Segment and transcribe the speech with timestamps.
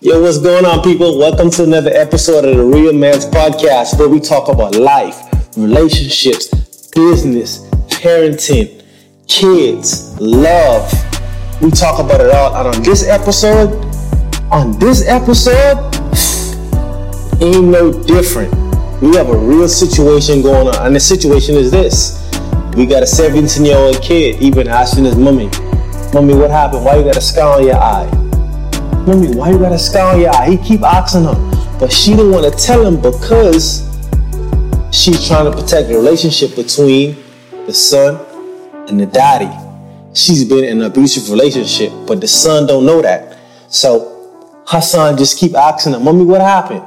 [0.00, 1.18] Yo, what's going on, people?
[1.18, 5.16] Welcome to another episode of the Real Medz Podcast, where we talk about life,
[5.56, 6.46] relationships,
[6.94, 8.84] business, parenting,
[9.26, 10.88] kids, love.
[11.60, 12.54] We talk about it all.
[12.54, 13.74] And on this episode,
[14.52, 15.92] on this episode,
[17.42, 18.54] ain't no different.
[19.02, 22.24] We have a real situation going on, and the situation is this:
[22.76, 25.50] we got a 17-year-old kid, even asking his mommy,
[26.14, 26.84] "Mommy, what happened?
[26.84, 28.27] Why you got a scar on your eye?"
[29.08, 30.50] Mommy, why you got a scar on your eye?
[30.50, 33.88] He keep asking her, but she don't want to tell him because
[34.92, 37.16] she's trying to protect the relationship between
[37.64, 38.20] the son
[38.86, 39.48] and the daddy.
[40.12, 43.38] She's been in an abusive relationship, but the son don't know that.
[43.70, 46.84] So her son just keep asking her, "Mommy, what happened?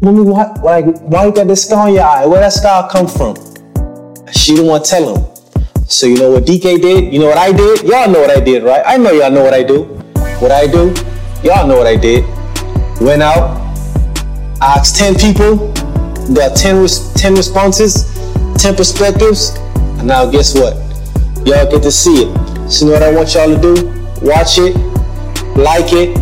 [0.00, 2.24] Mommy, why, why, why you got this scar on your eye?
[2.24, 3.36] Where that scar come from?"
[4.32, 5.84] She don't want to tell him.
[5.86, 7.12] So you know what DK did?
[7.12, 7.82] You know what I did?
[7.82, 8.82] Y'all know what I did, right?
[8.86, 9.82] I know y'all know what I do.
[10.40, 10.94] What I do?
[11.46, 12.24] Y'all know what I did.
[13.00, 13.56] Went out,
[14.60, 15.72] asked 10 people,
[16.34, 18.12] got 10, 10 responses,
[18.58, 19.54] 10 perspectives,
[20.00, 20.74] and now guess what?
[21.46, 22.68] Y'all get to see it.
[22.68, 23.74] So you know what I want y'all to do?
[24.26, 24.74] Watch it,
[25.56, 26.16] like it,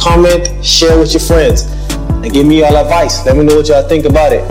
[0.00, 1.64] comment, share with your friends,
[2.24, 3.26] and give me y'all advice.
[3.26, 4.48] Let me know what y'all think about it.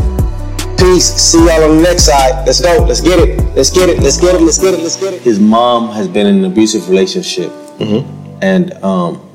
[0.77, 1.05] Peace.
[1.05, 2.45] See y'all on the next side.
[2.45, 2.85] Let's go.
[2.85, 3.43] Let's get it.
[3.55, 3.99] Let's get it.
[3.99, 4.41] Let's get it.
[4.41, 4.79] Let's get it.
[4.79, 5.23] Let's get it.
[5.23, 7.51] His mom has been in an abusive relationship,
[8.43, 9.28] and um,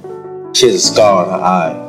[0.55, 1.81] she has a scar on her eye.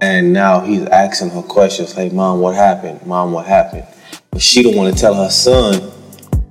[0.00, 3.04] And now he's asking her questions like, "Mom, what happened?
[3.06, 3.84] Mom, what happened?"
[4.30, 5.80] But she don't want to tell her son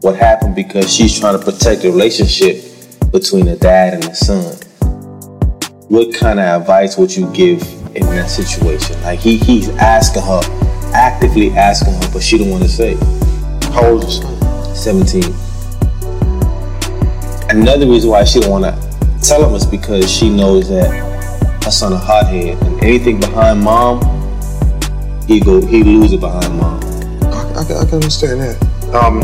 [0.01, 2.63] what happened because she's trying to protect the relationship
[3.11, 4.55] between the dad and the son.
[5.89, 7.61] What kind of advice would you give
[7.95, 9.01] in that situation?
[9.03, 10.41] Like he he's asking her,
[10.93, 12.95] actively asking her, but she don't want to say.
[13.71, 14.75] How old is son?
[14.75, 15.23] 17.
[17.49, 21.16] Another reason why she don't want to tell him is because she knows that
[21.67, 23.99] her son a hothead, and anything behind mom,
[25.27, 26.81] he go he lose it behind mom.
[27.23, 28.95] I, I, can, I can understand that.
[28.95, 29.19] Um,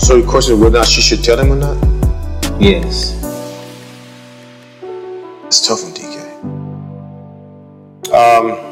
[0.00, 1.76] so the question is whether or not she should tell him or not?
[2.58, 3.12] Yes.
[5.44, 6.16] It's tough on DK.
[8.08, 8.64] Um,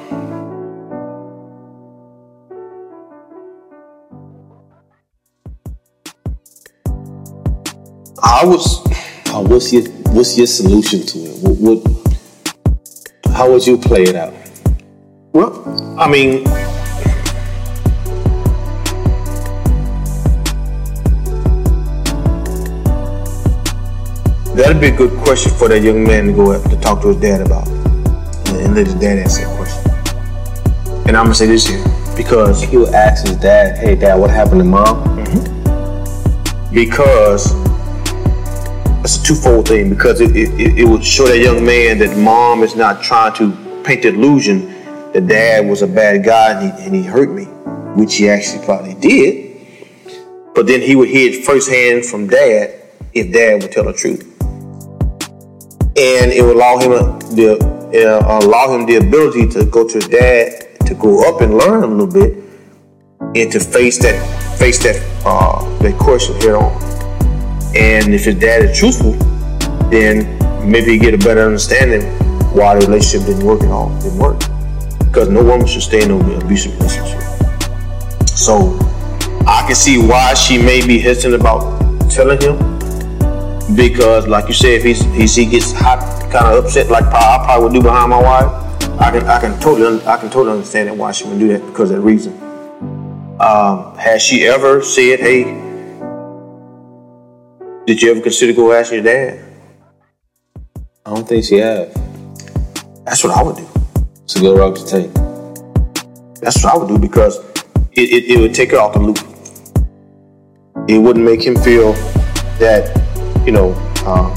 [8.25, 8.87] I was
[9.27, 9.83] Uh, what's your
[10.15, 11.37] what's your solution to it?
[11.43, 12.06] What, what
[13.33, 14.35] how would you play it out?
[15.37, 15.53] well.
[15.99, 16.45] I mean,
[24.55, 27.09] that'd be a good question for that young man to go up to talk to
[27.09, 29.91] his dad about, and, let his dad answer that question.
[31.09, 31.85] And I'm gonna say this here
[32.17, 36.75] because He would ask his dad, "Hey, dad, what happened to mom?" Mm-hmm.
[36.75, 37.66] because
[39.07, 42.65] it's a twofold thing because it, it, it- would show that young man that mom
[42.65, 43.53] is not trying to
[43.85, 44.67] paint the illusion
[45.13, 47.45] that dad was a bad guy and he, and he hurt me,
[47.95, 49.65] which he actually probably did.
[50.57, 52.75] But then he would hear it firsthand from dad
[53.15, 54.23] if dad would tell the truth.
[55.97, 56.91] And it would allow him
[57.37, 61.85] the uh, allow him the ability to go to dad to grow up and learn
[61.85, 62.43] a little bit
[63.37, 64.19] and to face that
[64.59, 66.96] face that uh, that question head on.
[67.75, 69.13] And if his dad is truthful,
[69.91, 70.39] then
[70.69, 72.03] maybe he get a better understanding
[72.53, 73.89] why the relationship didn't work at all.
[74.01, 74.39] Didn't work
[74.99, 77.21] because no woman should stay in an abusive relationship.
[78.37, 78.79] So
[79.47, 82.57] I can see why she may be hesitant about telling him
[83.75, 86.01] because, like you said, if he's, he's he gets hot,
[86.31, 88.67] kind of upset, like I probably would do behind my wife.
[89.01, 91.91] I can I can totally I can totally understand why she would do that because
[91.91, 92.33] of that reason.
[93.41, 95.45] Um, has she ever said, "Hey,
[97.87, 99.43] did you ever consider go ask your dad?"
[101.07, 101.95] I don't think she have.
[103.05, 103.69] That's what I would do.
[104.25, 105.15] It's a good route to take.
[106.41, 107.39] That's what I would do because
[107.93, 109.19] it, it, it would take her off the loop.
[110.89, 111.93] It wouldn't make him feel
[112.59, 112.91] that,
[113.47, 113.73] you know,
[114.05, 114.33] um,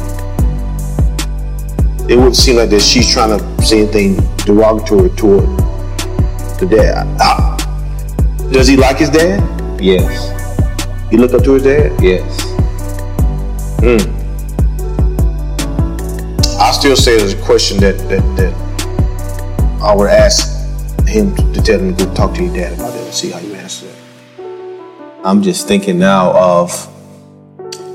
[2.08, 4.16] it wouldn't seem like that she's trying to say anything
[4.46, 5.48] derogatory toward
[6.60, 7.08] the dad.
[7.20, 7.58] Ah,
[8.52, 9.42] does he like his dad?
[9.82, 10.36] Yes.
[11.12, 12.00] You look up to his dad?
[12.00, 12.59] Yes.
[16.60, 18.54] I still say there's a question that that, that
[19.82, 20.50] I would ask
[21.08, 23.40] him to tell him to go talk to your dad about it and see how
[23.40, 23.96] you answer that.
[25.24, 26.72] I'm just thinking now of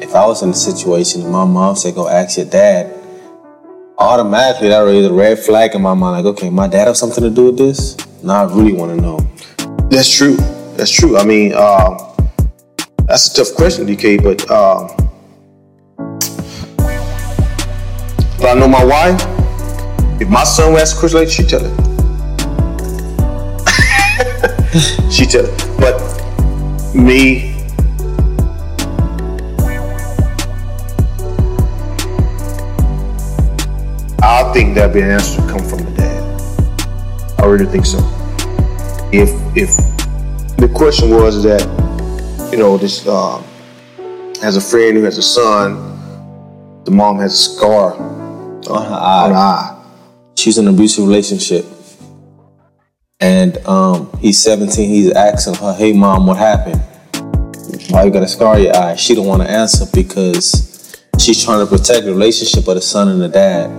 [0.00, 2.94] if I was in a situation and my mom said, go ask your dad,
[3.98, 6.24] automatically that raised a red flag in my mind.
[6.24, 7.96] Like, okay, my dad have something to do with this?
[8.22, 9.18] Now I really want to know.
[9.90, 10.36] That's true.
[10.76, 11.18] That's true.
[11.18, 11.98] I mean, um,
[13.04, 14.22] that's a tough question, DK.
[14.22, 15.03] But um,
[18.44, 19.18] but I know my wife.
[20.20, 21.72] If my son would ask a like she tell it.
[25.10, 25.78] she tell it.
[25.80, 25.98] But
[26.94, 27.54] me,
[34.20, 37.40] I think that'd be an answer to come from the dad.
[37.40, 37.96] I really think so.
[39.10, 39.74] If if
[40.58, 41.62] the question was that,
[42.52, 43.42] you know, this uh,
[44.42, 48.14] has a friend who has a son, the mom has a scar
[48.68, 49.24] On her eye.
[49.24, 49.84] on her eye.
[50.36, 51.64] She's in an abusive relationship.
[53.20, 54.88] And um, he's 17.
[54.88, 56.82] He's asking her, "Hey, mom, what happened?
[57.90, 61.42] Why you got a scar on your eye?" She don't want to answer because she's
[61.42, 63.70] trying to protect the relationship of the son and the dad,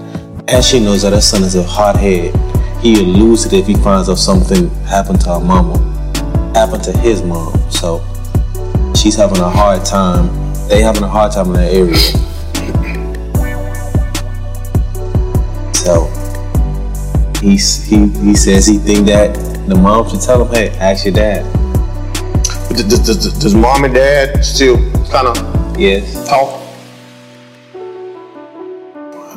[0.48, 2.36] and she knows that her son is a hothead.
[2.82, 5.78] He'll lose it if he finds out something happened to her mama,
[6.56, 7.54] happened to his mom.
[7.70, 8.04] So
[8.96, 10.30] she's having a hard time.
[10.70, 11.98] They having a hard time in that area.
[15.86, 16.06] So
[17.42, 19.36] he he he says he think that
[19.68, 21.46] the mom should tell him, hey, ask your dad.
[22.70, 24.78] Does, does, does mom and dad still
[25.12, 26.28] kind of Yes.
[26.28, 26.62] talk?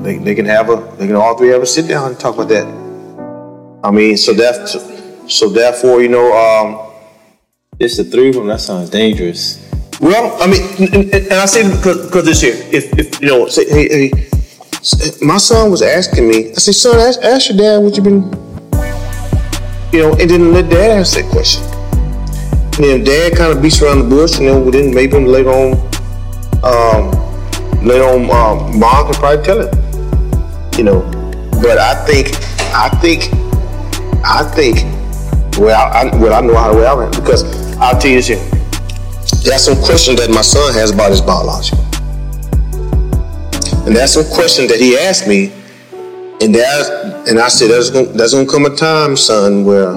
[0.01, 2.35] They, they can have a they can all three have a sit down and talk
[2.37, 2.67] about that.
[3.85, 4.69] I mean, so that
[5.29, 6.79] so, therefore, you know, um,
[7.79, 8.47] It's the three of them.
[8.47, 9.61] That sounds dangerous.
[10.01, 10.63] well, I mean,
[10.95, 14.28] and, and- I say because because this here, if if you know, say hey hey,
[15.21, 18.23] my son was asking me, I said, son, ask, ask your dad what you've been,
[19.93, 21.65] you know, and then let dad ask that question.
[22.77, 25.73] And then dad kind of beats around the bush, and then then maybe later on,
[26.63, 27.11] um,
[27.85, 31.03] later on, um, mom can probably tell it, you know.
[31.61, 32.37] But I think,
[32.73, 33.31] I think,
[34.25, 34.85] I think,
[35.59, 37.43] well, I, well, I know how I ran because
[37.79, 38.39] I'll tell you this here.
[39.43, 41.83] There's some questions that my son has about his biological,
[43.89, 45.51] and that's some question that he asked me,
[46.43, 46.89] and there's,
[47.27, 49.97] and I said, there's gonna, there's gonna come a time, son, where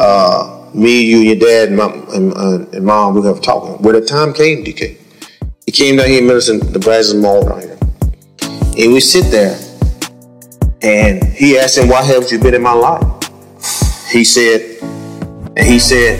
[0.00, 3.80] uh, me, you, and your dad, and, mom, and, uh, and mom, we have talking.
[3.80, 4.98] Where the time came, DK.
[5.64, 7.78] He came down here in Medicine, the Brazos Mall down here.
[8.76, 9.56] And we sit there,
[10.82, 13.04] and he asked him, why haven't you been in my life?
[14.10, 14.82] He said,
[15.56, 16.18] and he said,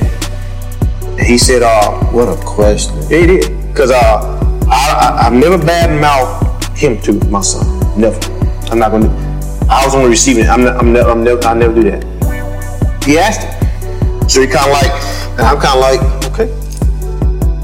[1.19, 2.96] he said, uh, What a question.
[3.10, 3.76] It is.
[3.76, 6.42] Cause uh, I, I I've never bad mouthed
[6.82, 7.64] him to my son.
[7.99, 8.19] Never.
[8.70, 9.08] I'm not gonna.
[9.70, 10.46] I was on the receiving.
[10.49, 11.11] I'm not, I'm never.
[11.11, 11.43] I'm never.
[11.44, 13.02] I never do that.
[13.05, 14.93] He asked him, so he kind of like,
[15.38, 16.00] and I'm kind of like,
[16.31, 16.49] okay.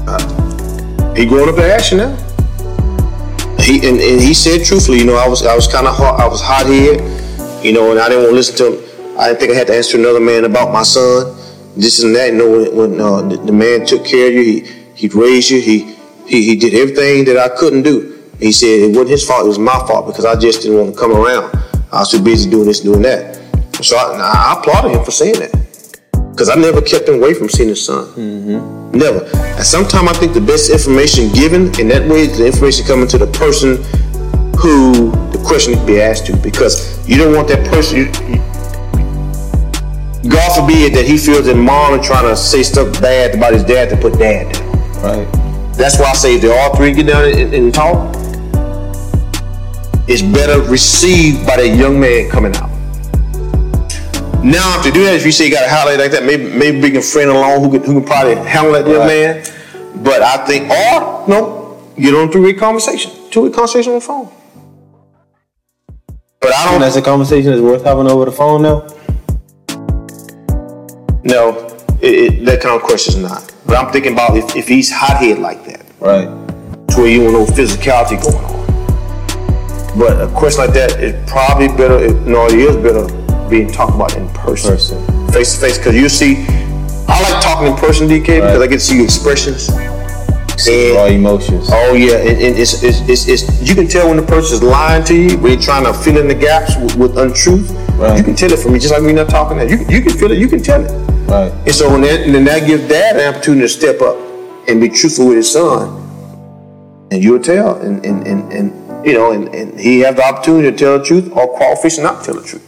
[0.07, 2.15] Uh, he growing up to action now.
[3.59, 6.19] He and, and he said truthfully, you know, I was I was kind of hot.
[6.19, 6.99] I was hot head,
[7.63, 9.19] you know, and I didn't want to listen to him.
[9.19, 11.35] I didn't think I had to answer another man about my son,
[11.75, 12.31] this and that.
[12.31, 14.59] You know, when, when uh, the, the man took care of you, he
[14.95, 15.93] he raised you, he
[16.25, 18.08] he he did everything that I couldn't do.
[18.39, 20.93] He said it wasn't his fault; it was my fault because I just didn't want
[20.93, 21.53] to come around.
[21.91, 23.35] I was too busy doing this, doing that.
[23.83, 25.51] So I, I applauded him for saying that
[26.31, 28.05] because I never kept him away from seeing his son.
[28.13, 28.97] Mm-hmm.
[28.97, 29.25] Never.
[29.35, 33.07] And sometimes I think the best information given in that way is the information coming
[33.09, 33.77] to the person
[34.57, 37.97] who the question could be asked to because you don't want that person.
[37.97, 38.05] You,
[38.35, 38.43] you-
[40.29, 43.63] God forbid that he feels that mom is trying to say stuff bad about his
[43.63, 44.65] dad to put dad down.
[45.01, 45.75] Right.
[45.75, 48.13] That's why I say if they all three get down and, and talk,
[50.11, 52.69] it's better received by that young man coming out.
[54.43, 56.45] Now, if they do that, if you say you got a highlight like that, maybe
[56.49, 59.43] maybe bring a friend along who can, who can probably handle that young Right.
[59.43, 60.03] man.
[60.03, 64.29] But I think, or no, get on three-way conversation, two-way conversation on the phone.
[66.39, 68.87] But I don't that's a conversation that's worth having over the phone now.
[71.23, 71.67] No,
[72.01, 73.53] it, it, that kind of question is not.
[73.65, 75.85] But I'm thinking about if, if he's hothead like that.
[75.99, 76.25] Right.
[76.89, 78.58] to where you don't know physicality going on.
[79.97, 81.97] But a question like that is probably better.
[82.03, 83.05] It, no, it is better
[83.49, 85.31] being talked about in person, Person.
[85.31, 85.77] face to face.
[85.77, 86.45] Because you see,
[87.07, 89.67] I like talking in person, DK, because I get to see your expressions.
[90.61, 91.69] See And, emotions.
[91.71, 94.61] oh yeah, and, and it's, it's, it's, it's you can tell when the person is
[94.63, 97.71] lying to you, when you're trying to fill in the gaps with, with untruth.
[97.97, 98.17] Right.
[98.17, 99.57] You can tell it from me, just like me not talking.
[99.57, 100.91] That you you can feel it, you can tell it.
[101.29, 101.51] Right.
[101.65, 104.17] And so when that, and then that gives dad an opportunity to step up
[104.67, 105.95] and be truthful with his son.
[107.11, 107.77] And you'll tell.
[107.81, 111.05] And, and, and, and you know, and, and he have the opportunity to tell the
[111.05, 112.65] truth or crawfish and not tell the truth.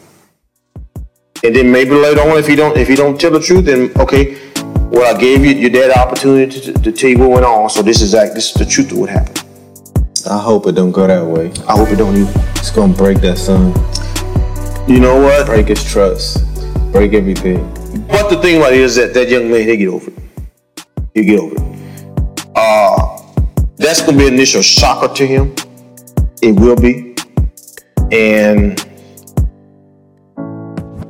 [1.44, 3.92] And then maybe later on, if he don't if he don't tell the truth, then
[3.98, 4.38] okay,
[4.92, 7.70] well I gave you your dad the opportunity to, to tell you what went on.
[7.70, 9.44] So this is like this is the truth of what happened.
[10.30, 11.52] I hope it don't go that way.
[11.68, 12.32] I hope it don't either.
[12.56, 13.74] It's gonna break that son.
[14.88, 15.48] You know what?
[15.48, 16.46] Break his trust.
[16.92, 17.68] Break everything.
[18.08, 20.86] But the thing about it is that that young man, he get over it.
[21.16, 22.48] He get over it.
[22.56, 23.18] Uh,
[23.78, 25.56] that's gonna be an initial shocker to him.
[26.42, 27.16] It will be,
[28.12, 28.74] and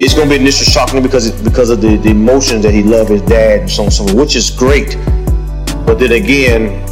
[0.01, 3.21] it's gonna be initial shocking because because of the, the emotions that he loved his
[3.21, 4.97] dad and so on so on, which is great.
[5.85, 6.83] But then again,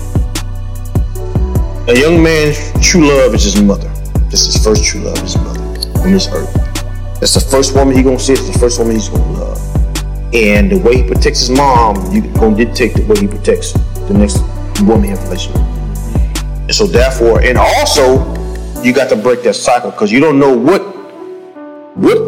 [1.89, 3.89] a young man's true love is his mother.
[4.29, 5.61] This is his first true love, his mother
[5.99, 6.53] on this earth.
[7.19, 8.33] That's the first woman he gonna see.
[8.33, 9.59] It's the first woman he's gonna love.
[10.33, 14.13] And the way he protects his mom, you gonna dictate the way he protects the
[14.13, 14.39] next
[14.83, 15.27] woman he has
[16.69, 18.19] And so therefore, and also,
[18.83, 20.81] you got to break that cycle because you don't know what
[21.97, 22.19] what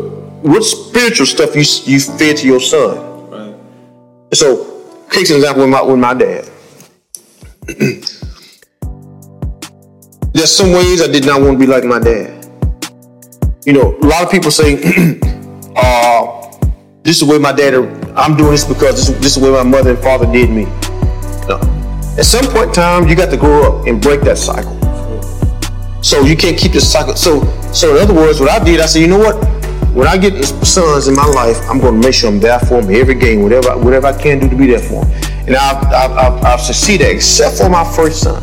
[0.42, 3.30] what spiritual stuff you you fed to your son.
[3.30, 3.56] Right.
[4.34, 6.50] So, take an example with my with my dad.
[10.34, 12.44] There's some ways I did not want to be like my dad.
[13.64, 14.74] You know, a lot of people say,
[15.76, 16.52] uh,
[17.04, 17.76] this is the way my dad,
[18.18, 20.66] I'm doing this because this, this is the way my mother and father did me.
[21.48, 21.81] No.
[22.18, 24.78] At some point in time, you got to grow up and break that cycle.
[26.04, 27.16] So you can't keep this cycle.
[27.16, 29.62] So, so in other words, what I did, I said, you know what?
[29.94, 32.82] when I get sons in my life, I'm going to make sure I'm there for
[32.82, 35.12] them every game, whatever whatever I can do to be there for them.
[35.48, 38.42] And I've, I've, I've, I've succeeded except for my first son,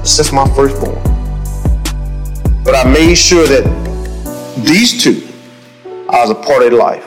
[0.00, 1.02] except for my firstborn.
[2.62, 3.64] But I made sure that
[4.58, 5.26] these two,
[6.08, 7.04] I was a part of their life.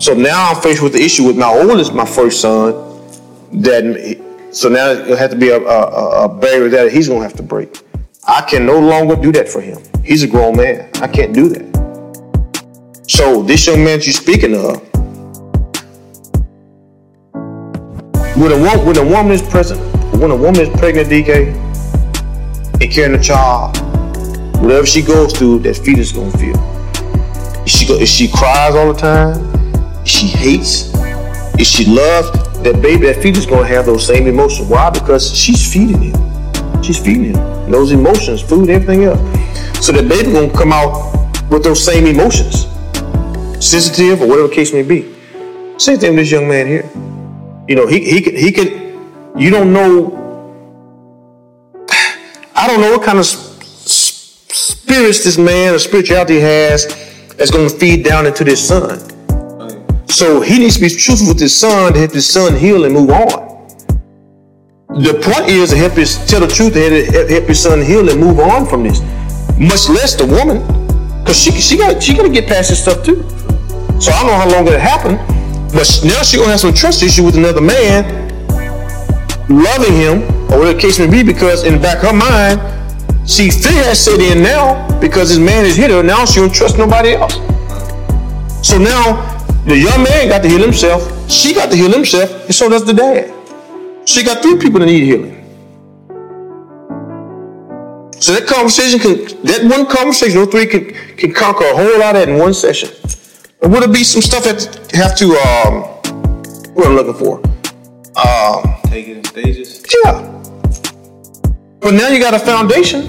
[0.00, 2.72] So now I'm faced with the issue with my oldest, my first son,
[3.52, 4.18] that
[4.50, 7.36] so now it'll have to be a, a, a barrier that he's going to have
[7.36, 7.82] to break.
[8.26, 9.78] I can no longer do that for him.
[10.04, 10.90] He's a grown man.
[10.96, 11.68] I can't do that.
[13.08, 14.82] So this young man you're speaking of,
[18.36, 19.80] when a woman, when a woman is present,
[20.14, 21.54] when a woman is pregnant, DK,
[22.80, 23.76] and carrying a child,
[24.62, 26.56] whatever she goes through, that fetus gonna feel.
[27.64, 29.34] If she go, if she cries all the time,
[30.02, 30.90] if she hates,
[31.58, 34.68] if she loves, that baby, that fetus gonna have those same emotions.
[34.68, 34.90] Why?
[34.90, 36.82] Because she's feeding him.
[36.82, 39.20] She's feeding him those emotions, food, everything else.
[39.84, 41.12] So that baby gonna come out
[41.50, 42.66] with those same emotions
[43.64, 45.14] sensitive or whatever case may be.
[45.78, 46.88] Same thing with this young man here.
[47.68, 48.72] You know, he he could he could.
[49.36, 50.14] You don't know.
[52.54, 56.86] I don't know what kind of spirits this man or spirituality has
[57.36, 58.98] that's going to feed down into this son.
[60.18, 62.92] So he needs to be truthful with his son to help his son heal and
[62.92, 63.68] move on.
[65.00, 68.18] The point is to help his tell the truth to help his son heal and
[68.18, 69.00] move on from this.
[69.56, 70.58] Much less the woman,
[71.20, 73.22] because she she got she got to get past this stuff too.
[74.00, 75.14] So I don't know how long it'll happen,
[75.70, 78.02] but now she gonna have some trust issue with another man,
[79.48, 82.58] loving him, or whatever the case may be, because in the back of her mind,
[83.24, 86.02] she still has set in now because this man has hit her.
[86.02, 87.34] Now she don't trust nobody else.
[88.66, 89.37] So now
[89.68, 91.30] the young man got to heal himself.
[91.30, 93.34] She got to heal himself, and so does the dad.
[94.08, 95.34] She got three people that need healing.
[98.18, 102.16] So that conversation can, that one conversation, those three can, can conquer a whole lot
[102.16, 102.88] of that in one session.
[103.60, 105.82] Would it be some stuff that have to um
[106.74, 107.38] what I'm looking for?
[108.16, 109.84] Um take it in stages?
[110.02, 110.22] Yeah.
[111.80, 113.08] But now you got a foundation.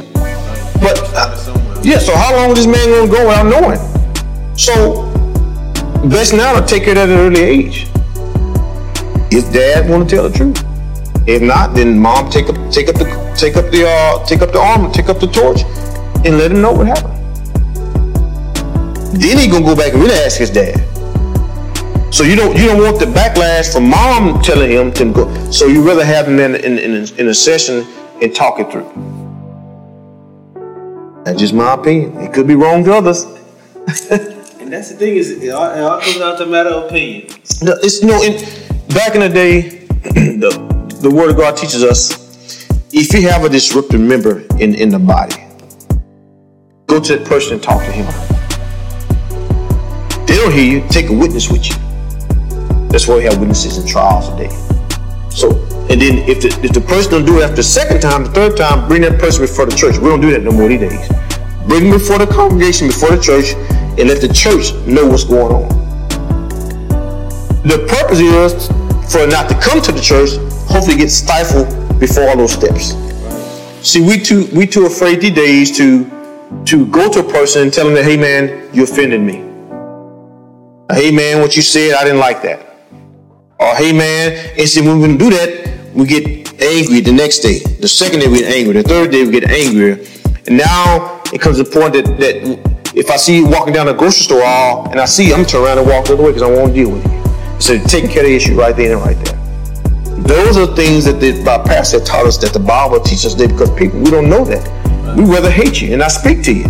[0.81, 3.79] But uh, yeah, so how long is this man gonna go without knowing?
[4.57, 5.09] So
[6.09, 7.87] best now to take it at an early age.
[9.31, 10.63] If dad want to tell the truth.
[11.27, 13.05] If not, then mom take up take up the
[13.37, 15.61] take up the uh take up the arm, take up the torch,
[16.25, 17.15] and let him know what happened.
[19.21, 20.77] Then he gonna go back and really ask his dad.
[22.11, 25.51] So you don't you don't want the backlash from mom telling him to go.
[25.51, 27.85] So you rather have him in in, in, in a session
[28.21, 28.89] and talk it through.
[31.25, 32.17] That's just my opinion.
[32.17, 33.25] It could be wrong to others.
[34.71, 37.27] that's the thing is it all, it all comes down to a matter of opinion.
[37.61, 38.33] No, it's you know in,
[38.89, 39.61] back in the day,
[40.39, 40.51] the
[41.01, 44.99] the word of God teaches us if you have a disruptive member in in the
[44.99, 45.35] body,
[46.87, 48.07] go to that person and talk to him
[50.29, 51.75] they don't hear you, take a witness with you.
[52.89, 54.49] That's why we have witnesses in trials today.
[55.31, 55.57] So,
[55.89, 58.29] and then if the, if the person don't do it after the second time, the
[58.29, 59.97] third time, bring that person before the church.
[59.97, 61.07] We don't do that no more these days.
[61.67, 63.57] Bring them before the congregation, before the church,
[63.99, 65.69] and let the church know what's going on.
[67.63, 68.67] The purpose is
[69.11, 70.31] for not to come to the church,
[70.67, 72.95] hopefully get stifled before all those steps.
[73.87, 76.05] See, we too we too afraid these days to
[76.65, 79.49] to go to a person and tell them that, hey man, you offended me
[80.93, 82.59] hey man, what you said, I didn't like that.
[83.59, 86.25] Or hey man, and when we do that, we get
[86.61, 87.59] angry the next day.
[87.59, 88.73] The second day we get angry.
[88.73, 89.99] The third day we get angrier.
[90.47, 93.85] And now it comes to the point that, that if I see you walking down
[93.85, 96.23] the grocery store aisle and I see you, I'm turn around and walk the other
[96.23, 97.59] way because I won't deal with you.
[97.59, 99.35] So taking care of the issue right then and right there.
[100.23, 103.99] Those are things that the pastor taught us that the Bible teaches that because people
[103.99, 104.63] we don't know that.
[105.15, 106.63] We rather hate you and I speak to you.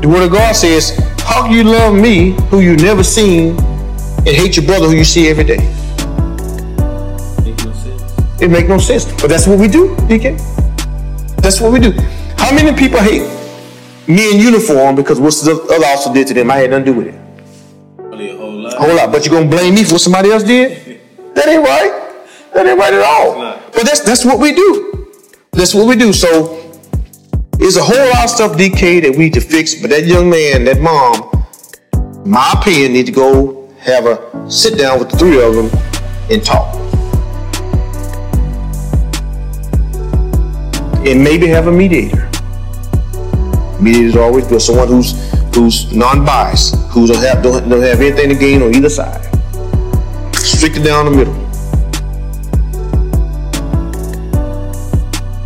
[0.00, 4.28] The word of God says, How can you love me, who you never seen, and
[4.28, 5.58] hate your brother who you see every day?
[7.44, 8.42] Make no sense.
[8.42, 9.04] It make no sense.
[9.20, 10.36] But that's what we do, DK.
[11.36, 11.92] That's what we do.
[12.36, 13.41] How many people hate
[14.08, 16.50] me in uniform because what the other officer did to them?
[16.50, 17.22] I had nothing to do with it.
[17.98, 18.74] A whole lot.
[18.74, 19.12] Whole lot.
[19.12, 21.00] But you're gonna blame me for what somebody else did?
[21.34, 22.52] That ain't right.
[22.52, 23.40] That ain't right at all.
[23.72, 25.08] But that's that's what we do.
[25.52, 26.12] That's what we do.
[26.12, 26.62] So
[27.52, 29.74] there's a whole lot of stuff, DK, that we need to fix.
[29.74, 31.46] But that young man, that mom,
[32.26, 35.70] my opinion, need to go have a sit down with the three of them
[36.30, 36.74] and talk.
[41.06, 42.31] And maybe have a mediator.
[43.82, 44.62] Mediators are always good.
[44.62, 45.10] Someone who's
[45.52, 49.20] who's non-biased, who don't have don't, don't have anything to gain on either side.
[50.36, 51.34] Strictly down the middle.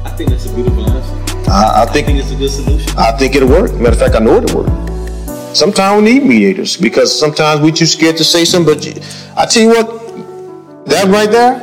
[0.04, 1.50] I think that's a beautiful answer.
[1.50, 2.98] I, I I think think it's a good solution.
[2.98, 3.72] I think it'll work.
[3.72, 5.56] Matter of fact, I know it'll work.
[5.56, 8.74] Sometimes we need mediators because sometimes we're too scared to say something.
[8.74, 8.86] But
[9.34, 11.56] I tell you what, that right there,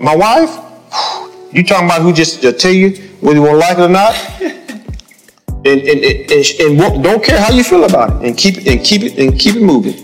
[0.00, 0.56] my wife,
[1.52, 3.88] you talking about who just uh, tell you whether you want to like it or
[3.88, 4.14] not,
[5.64, 8.82] and and, and, and, and don't care how you feel about it, and keep and
[8.84, 9.94] keep it and keep it moving.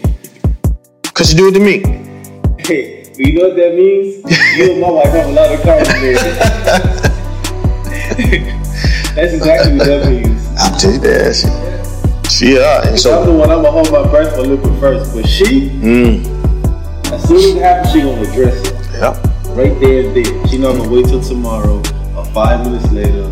[1.14, 1.80] Cause you do it to me.
[2.62, 4.22] Hey, you know what that means?
[4.56, 5.84] You and my wife have a lot of common
[9.16, 10.46] That's exactly what that means.
[10.56, 11.34] I tell you that.
[12.28, 15.12] She, she uh, and I'm the one, I'm gonna hold my breath for liquid first.
[15.12, 16.22] But she, mm,
[17.12, 18.74] as soon as it happens, she gonna address it.
[18.92, 19.16] yeah.
[19.54, 20.46] Right there and then.
[20.48, 21.82] She not gonna wait till tomorrow
[22.16, 23.28] or five minutes later.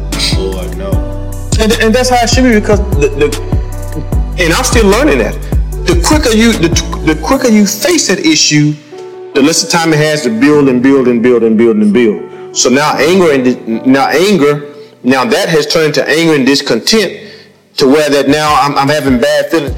[1.67, 5.35] And, and that's how it should be because the, the and I'm still learning that.
[5.85, 6.69] The quicker you the,
[7.05, 8.71] the quicker you face that issue,
[9.35, 11.93] the less the time it has to build and build and build and build and
[11.93, 12.57] build.
[12.57, 17.35] So now anger and now anger now that has turned to anger and discontent
[17.79, 19.75] to where that now I'm, I'm having bad feelings.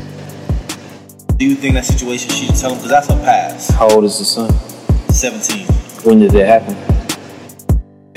[1.38, 2.76] Do you think that situation she should tell him?
[2.76, 3.70] Because that's her past.
[3.70, 4.52] How old is the son?
[5.08, 5.66] 17.
[6.04, 6.97] When did that happen?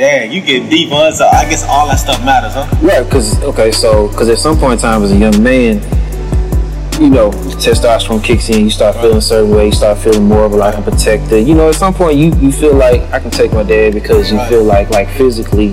[0.01, 1.11] Damn, you get deep, huh?
[1.11, 2.67] So I guess all that stuff matters, huh?
[2.81, 5.75] Right, because okay, so because at some point in time as a young man,
[6.99, 7.29] you know,
[7.61, 10.55] testosterone kicks in, you start feeling a certain way, you start feeling more of a
[10.55, 11.37] like a protector.
[11.37, 14.31] You know, at some point you you feel like I can take my dad because
[14.31, 14.49] you Right.
[14.49, 15.67] feel like like physically,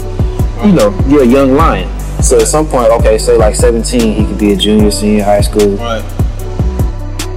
[0.63, 1.89] you know, you're a young lion.
[2.23, 5.41] So at some point, okay, say like 17, he could be a junior, senior, high
[5.41, 5.75] school.
[5.77, 6.05] Right.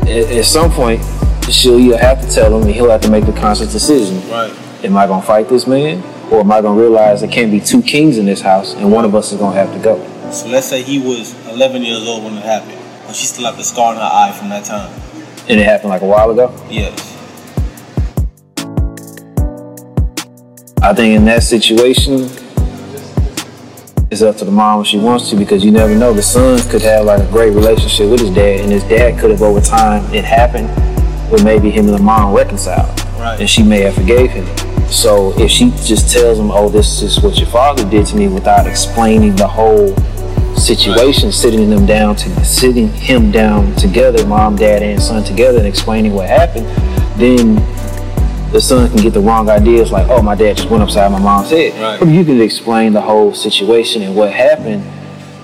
[0.10, 1.01] At, at some point,
[1.49, 4.30] she'll either have to tell him, and he'll have to make the conscious decision.
[4.30, 4.51] Right.
[4.84, 7.82] Am I gonna fight this man, or am I gonna realize there can't be two
[7.84, 9.98] kings in this house, and one of us is gonna have to go?
[10.32, 12.78] So let's say he was 11 years old when it happened.
[13.06, 14.89] But she still have the scar in her eye from that time.
[15.50, 16.54] And it happened like a while ago.
[16.70, 17.10] Yes.
[20.82, 22.30] I think in that situation,
[24.10, 26.13] it's up to the mom if she wants to, because you never know.
[26.13, 29.32] The son could have like a great relationship with his dad, and his dad could
[29.32, 30.70] have over time it happened,
[31.30, 32.89] where maybe him and the mom reconciled,
[33.20, 33.39] Right.
[33.39, 34.46] and she may have forgave him.
[34.91, 38.27] So if she just tells him, "Oh, this is what your father did to me,"
[38.27, 39.95] without explaining the whole
[40.56, 45.67] situation, sitting them down to sitting him down together, mom, dad, and son together, and
[45.67, 46.67] explaining what happened,
[47.17, 47.56] then
[48.51, 51.19] the son can get the wrong ideas like, oh, my dad just went upside my
[51.19, 51.73] mom's head.
[51.82, 51.97] Right.
[51.99, 54.84] But you can explain the whole situation and what happened.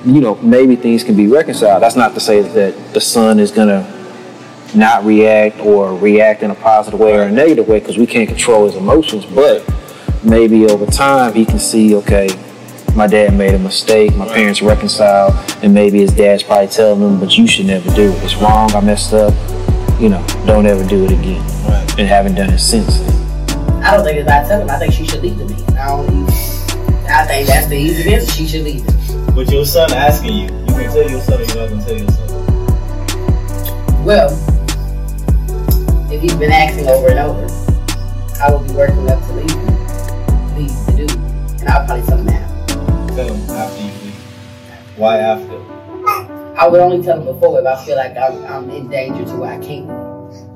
[0.05, 1.81] You know, maybe things can be reconciled.
[1.81, 3.88] That's not to say that the son is gonna
[4.75, 8.27] not react or react in a positive way or a negative way because we can't
[8.27, 9.25] control his emotions.
[9.25, 9.63] But
[10.23, 12.27] maybe over time he can see, okay,
[12.95, 14.15] my dad made a mistake.
[14.15, 18.12] My parents reconciled, and maybe his dad's probably telling him, but you should never do
[18.12, 18.23] it.
[18.23, 18.71] It's wrong.
[18.71, 19.34] I messed up.
[20.01, 21.99] You know, don't ever do it again Right.
[21.99, 23.01] and haven't done it since.
[23.84, 24.69] I don't think it's not telling.
[24.69, 25.77] I think she should leave the man.
[25.77, 26.06] I don't.
[26.06, 26.25] Even,
[27.10, 28.32] I think that's the easy answer.
[28.32, 29.34] She should leave him.
[29.34, 31.97] But your son asking you, you can tell your son or you're not gonna tell
[31.97, 34.03] your son.
[34.06, 34.30] Well,
[36.11, 37.45] if he's been asking over and over,
[38.41, 39.55] I will be working up to leave.
[40.57, 41.11] Leave the dude,
[41.59, 42.65] and I'll probably tell him now.
[43.15, 44.13] Tell him after you leave.
[44.97, 45.77] Why after?
[46.57, 49.35] I would only tell him before if I feel like I'm, I'm in danger to
[49.35, 49.87] where I can't.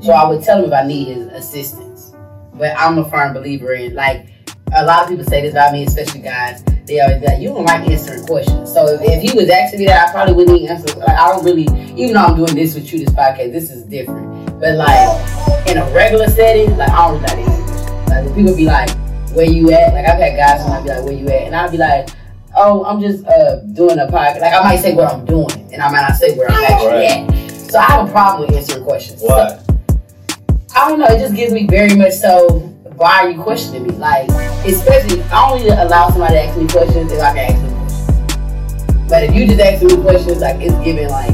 [0.03, 2.13] So I would tell him if I need his assistance.
[2.53, 4.27] But I'm a firm believer in like
[4.73, 6.63] a lot of people say this about me, especially guys.
[6.85, 9.85] They always like, "You don't like answering questions." So if, if he was asking me
[9.87, 10.97] that, I probably wouldn't even answer.
[10.97, 11.67] Like I don't really,
[11.99, 14.31] even though I'm doing this with you, this podcast, this is different.
[14.60, 18.10] But like in a regular setting, like I don't to answer questions.
[18.10, 18.89] Like people be like,
[19.34, 21.56] "Where you at?" Like I've had guys who might be like, "Where you at?" and
[21.56, 22.10] I'd be like,
[22.56, 25.82] "Oh, I'm just uh doing a podcast." Like I might say what I'm doing, and
[25.82, 27.30] I might not say where I'm actually Right.
[27.30, 27.71] at.
[27.71, 29.21] So I have a problem with answering questions.
[29.23, 29.58] Why?
[30.75, 31.08] I don't know.
[31.08, 32.60] It just gives me very much so.
[32.97, 33.89] Why are you questioning me?
[33.95, 34.30] Like,
[34.65, 39.10] especially, I only allow somebody to ask me questions if I can ask them questions.
[39.10, 41.34] But if you just ask me questions, like it's giving like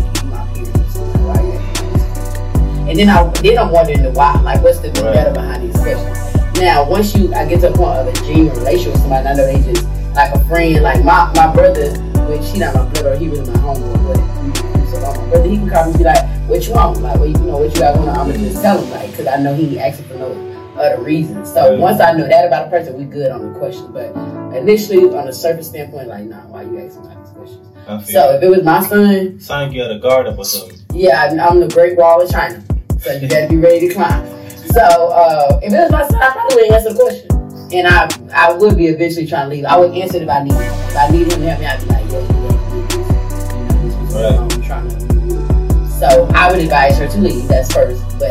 [2.88, 6.60] And then I then I'm wondering the why, like what's the vendetta behind these questions.
[6.60, 9.34] Now, once you I get to a point of a genuine relationship with somebody, I
[9.34, 11.92] know they just like a friend, like my my brother,
[12.32, 15.70] which he not my brother, he was my homeboy, but so my brother, he can
[15.70, 17.02] call me and be like, "What you want?
[17.02, 18.90] Like, what you, you know, what you got going on?" I'm gonna just tell him,
[18.90, 21.52] like, because I know he asking for no other reasons.
[21.54, 21.80] So Right.
[21.80, 23.92] once I know that about a person, we good on the question.
[23.92, 24.16] But
[24.56, 27.68] initially, on the surface standpoint, like, nah, why you asking about these questions?
[27.88, 30.80] I So if it was my son, you had a guard up or something.
[30.94, 32.64] yeah, I'm, I'm the Great Wall of China.
[33.00, 34.26] So you gotta be ready to climb.
[34.74, 37.28] So uh, if it was my son, I probably wouldn't answer the question.
[37.74, 39.66] And I I would be eventually trying to leave.
[39.66, 40.60] I would answer it if I needed.
[40.60, 40.72] it.
[40.90, 44.16] If I needed him to help me, I'd be like, yeah, you know, this was
[44.16, 44.34] Right.
[44.40, 45.88] I'm trying to.
[46.00, 47.48] So I would advise her to leave.
[47.48, 48.30] That's first, but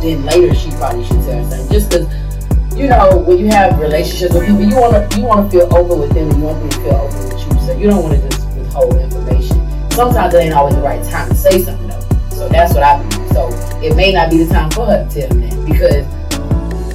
[0.00, 1.70] then later she probably should tell her son.
[1.72, 2.06] Just because
[2.78, 5.76] you know when you have relationships with people, you want to you want to feel
[5.76, 7.66] open with them, and you want them to feel open with you.
[7.66, 9.90] So you don't want to just withhold information.
[9.92, 12.00] Sometimes it ain't always the right time to say something though.
[12.30, 13.28] So that's what I believe.
[13.32, 13.50] So
[13.82, 16.06] it may not be the time for her to tell him that because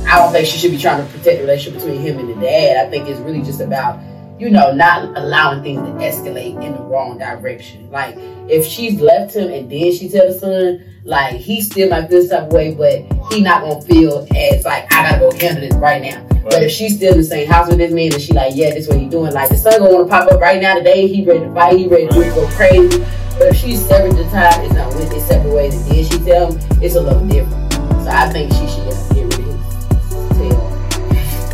[0.05, 2.35] I don't think she should be trying to protect the relationship between him and the
[2.35, 2.85] dad.
[2.85, 3.99] I think it's really just about,
[4.37, 7.89] you know, not allowing things to escalate in the wrong direction.
[7.89, 8.15] Like
[8.49, 12.29] if she's left him and then she tell the son, like he still feel some
[12.29, 15.75] type of way, but he not gonna feel as like I gotta go handle this
[15.75, 16.25] right now.
[16.43, 18.71] But if she's still in the same house with this man and she like, yeah,
[18.71, 21.25] this what he doing, like the son gonna wanna pop up right now today, he
[21.25, 23.03] ready to fight, he ready to go crazy.
[23.37, 26.17] But if she's severed the time, it's not went their separate ways, and then she
[26.23, 27.73] tell him, it's a little different.
[27.73, 30.61] So I think she should get rid of his tail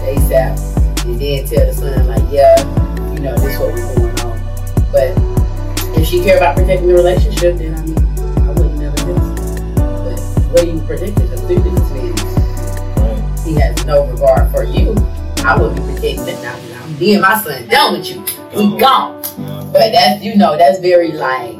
[0.03, 2.57] ASAP, and then tell the son like, yeah,
[3.13, 4.37] you know, this is what we're going on.
[4.91, 9.13] But if she care about protecting the relationship, then I mean, I wouldn't never do
[9.13, 9.35] her.
[9.75, 10.19] But
[10.51, 11.27] what do you protect it?
[11.47, 12.13] Three business men,
[13.45, 14.95] he has no regard for you.
[15.45, 16.57] I wouldn't be protecting it now.
[16.99, 18.23] Me and my son done with you.
[18.55, 19.21] We gone.
[19.71, 21.58] But that's you know that's very like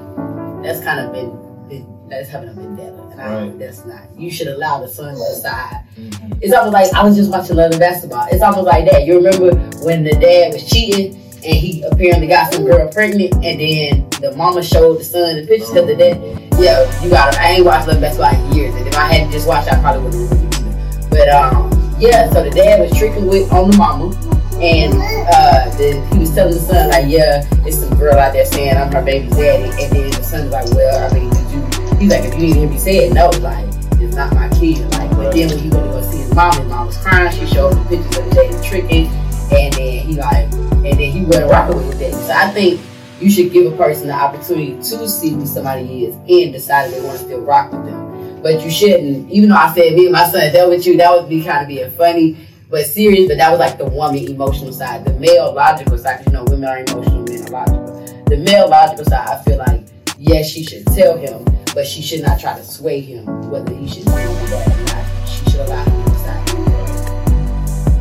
[0.64, 3.60] that's kind of been, that's having a vendetta, and I Right.
[3.60, 4.02] that's not.
[4.18, 5.84] You should allow the son to decide.
[6.00, 6.38] Mhm.
[6.42, 8.26] It's almost like I was just watching Love and Basketball.
[8.32, 9.06] It's almost like that.
[9.06, 13.60] You remember when the dad was cheating and he apparently got some girl pregnant, and
[13.62, 16.18] then the mama showed the son the pictures of the dad.
[16.60, 19.06] Yeah, you got to I ain't watched Love and Basketball in years, and if I
[19.14, 21.08] hadn't just watched, I probably wouldn't remember either.
[21.10, 22.30] But um, yeah.
[22.34, 24.14] So the dad was tricking with on the mama.
[24.62, 28.46] And uh, then he was telling the son, like, yeah, it's some girl out there
[28.46, 29.72] saying I'm her baby daddy.
[29.82, 31.62] And then the son's like, well, I mean, did you?
[31.98, 33.68] He's like, if you didn't hear me say it, no, like,
[34.02, 34.82] it's not my kid.
[34.92, 37.32] Like, but then when he went to go see his mom, his mom was crying.
[37.32, 39.08] She showed him pictures of the daddy tricking.
[39.52, 42.14] And then he like, and then he went rocking with his daddy.
[42.28, 42.82] So I think
[43.22, 46.96] you should give a person the opportunity to see who somebody is and decide if
[46.96, 48.42] they want to still rock with them.
[48.42, 51.12] But you shouldn't, even though I said me and my son dealt with you, that
[51.12, 52.38] would be kind of being funny
[52.70, 55.04] but serious, but that was like the woman emotional side.
[55.06, 58.24] The male logical side, 'cause you know, women are emotional, men are logical.
[58.28, 59.82] The male logical side, I feel like,
[60.20, 63.88] yes, she should tell him, but she should not try to sway him whether he
[63.88, 65.06] should do that or not.
[65.28, 66.50] She should allow him to decide.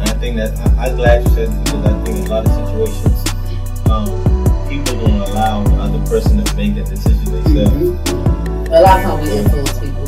[0.00, 2.46] And I think that I, I'm glad you said because I think in a lot
[2.46, 3.24] of situations,
[3.88, 8.11] um, people don't allow the other person to make that decision themselves.
[8.70, 10.04] A lot of times we influence people.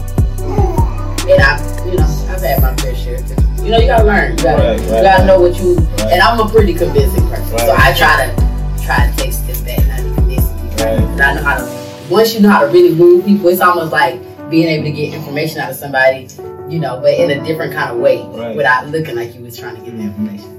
[1.32, 3.36] And I, you know, I've had my fair share too.
[3.62, 4.32] You know, you gotta learn.
[4.38, 5.74] You gotta, Right, you right, gotta know what you.
[5.74, 6.12] Right.
[6.12, 9.86] And I'm a pretty convincing person, so I try to try to take steps back,
[9.86, 10.68] not to convince people.
[10.84, 10.98] Right.
[10.98, 11.80] And I know how to.
[12.10, 14.20] Once you know how to really move people, it's almost like
[14.50, 16.26] being able to get information out of somebody,
[16.68, 18.56] you know, but in a different kind of way, Right.
[18.56, 20.16] without looking like you was trying to get the Mhm.
[20.16, 20.56] information.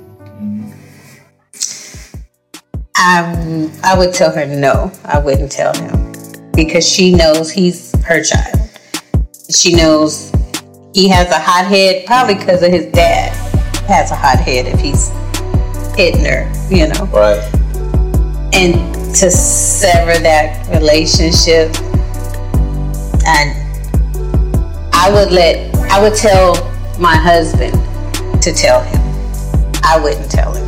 [3.04, 4.92] Um, I would tell her no.
[5.06, 6.14] I wouldn't tell him
[6.54, 8.60] because she knows he's her child.
[9.50, 10.32] She knows
[10.94, 12.40] he has a hot head, probably mm.
[12.40, 13.32] because of his dad
[13.88, 15.10] has a hot head if he's
[15.96, 17.06] hitting her, you know.
[17.06, 17.42] Right.
[18.54, 21.74] And to sever that relationship,
[23.26, 23.56] and
[24.94, 26.56] I would let, I would tell
[27.00, 27.74] my husband
[28.42, 29.00] to tell him.
[29.84, 30.68] I wouldn't tell him.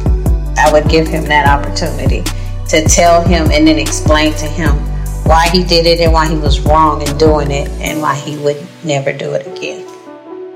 [0.57, 2.23] I would give him that opportunity
[2.69, 4.71] to tell him and then explain to him
[5.25, 8.37] why he did it and why he was wrong in doing it and why he
[8.37, 9.92] would never do it again.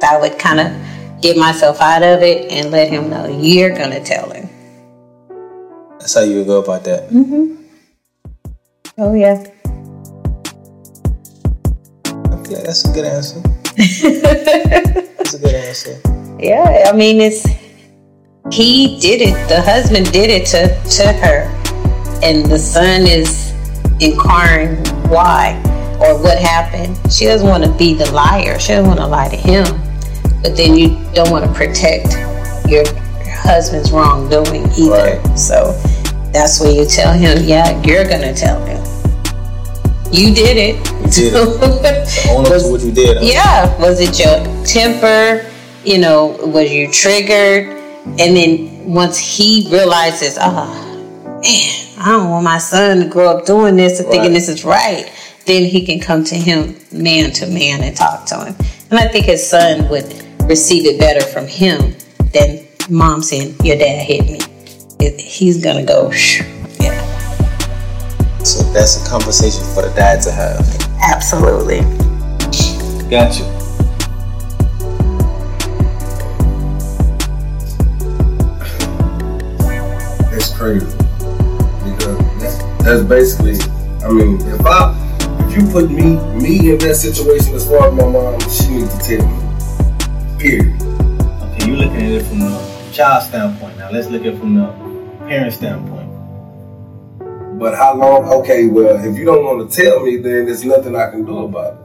[0.03, 3.91] I would kind of get myself out of it and let him know you're going
[3.91, 4.49] to tell him.
[5.99, 7.09] That's how you would go about that.
[7.09, 7.57] Mhm.
[8.97, 9.43] Oh, yeah.
[12.47, 13.41] Like that's a good answer.
[13.75, 15.99] that's a good answer.
[16.39, 17.45] Yeah, I mean it's
[18.51, 19.49] he did it.
[19.49, 21.43] The husband did it to to her,
[22.23, 23.51] and the son is
[23.99, 24.77] inquiring
[25.09, 25.61] why
[25.99, 26.95] or what happened.
[27.11, 28.57] She doesn't want to be the liar.
[28.59, 29.65] She doesn't want to lie to him,
[30.41, 32.13] but then you don't want to protect
[32.69, 32.83] your
[33.29, 35.19] husband's wrongdoing either.
[35.19, 35.37] Right.
[35.37, 35.71] So
[36.33, 38.77] that's where you tell him, yeah, you're gonna tell him.
[40.11, 40.75] You did it.
[40.89, 42.29] You did it.
[42.29, 43.17] Own up Was- to what you did.
[43.17, 43.23] huh?
[43.23, 43.81] Yeah.
[43.81, 45.49] Was it your temper?
[45.83, 47.67] You know, was you triggered?
[48.19, 53.37] And then once he realizes, oh, ah, man, I don't want my son to grow
[53.37, 55.11] up doing this and thinking this is right,
[55.45, 58.55] then he can come to him man to man and talk to him.
[58.89, 60.05] And I think his son would
[60.47, 61.95] receive it better from him
[62.33, 64.39] than mom saying, Your dad hit me.
[64.99, 66.41] It, he's gonna go, Shh.
[66.79, 66.99] yeah,
[68.43, 70.59] So that's a conversation for the dad to have.
[71.01, 71.81] absolutely.
[73.09, 73.45] Got you.
[80.29, 83.57] It's crazy because that's, that's basically.
[84.05, 84.93] I mean, if I
[85.47, 88.95] if you put me me in that situation as far as my mom, she needs
[88.97, 89.46] to tell me.
[90.39, 90.79] Period.
[90.81, 93.75] Okay, you're looking at it from the child standpoint.
[93.79, 94.67] Now let's look at it from the
[95.27, 96.07] parent standpoint.
[97.59, 98.25] But how long?
[98.41, 101.45] Okay, well, if you don't want to tell me, then there's nothing I can do
[101.45, 101.79] about it.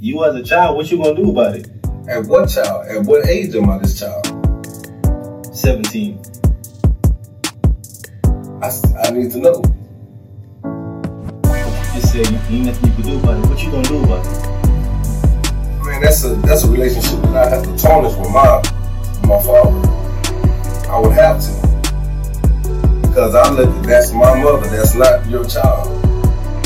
[0.00, 1.68] You as a child, what you gonna do about it?
[2.08, 2.88] At what child?
[2.88, 4.26] At what age am I this child?
[5.54, 6.20] 17.
[8.60, 8.70] I,
[9.04, 9.62] I need to know.
[11.94, 13.48] You said you, ain't nothing you can do about it.
[13.48, 14.45] What you gonna do about it?
[16.00, 18.62] That's a that's a relationship that I have to tarnish with my
[19.26, 19.96] my father.
[20.90, 21.66] I would have to
[23.02, 24.68] because I look that's my mother.
[24.68, 25.88] That's not your child.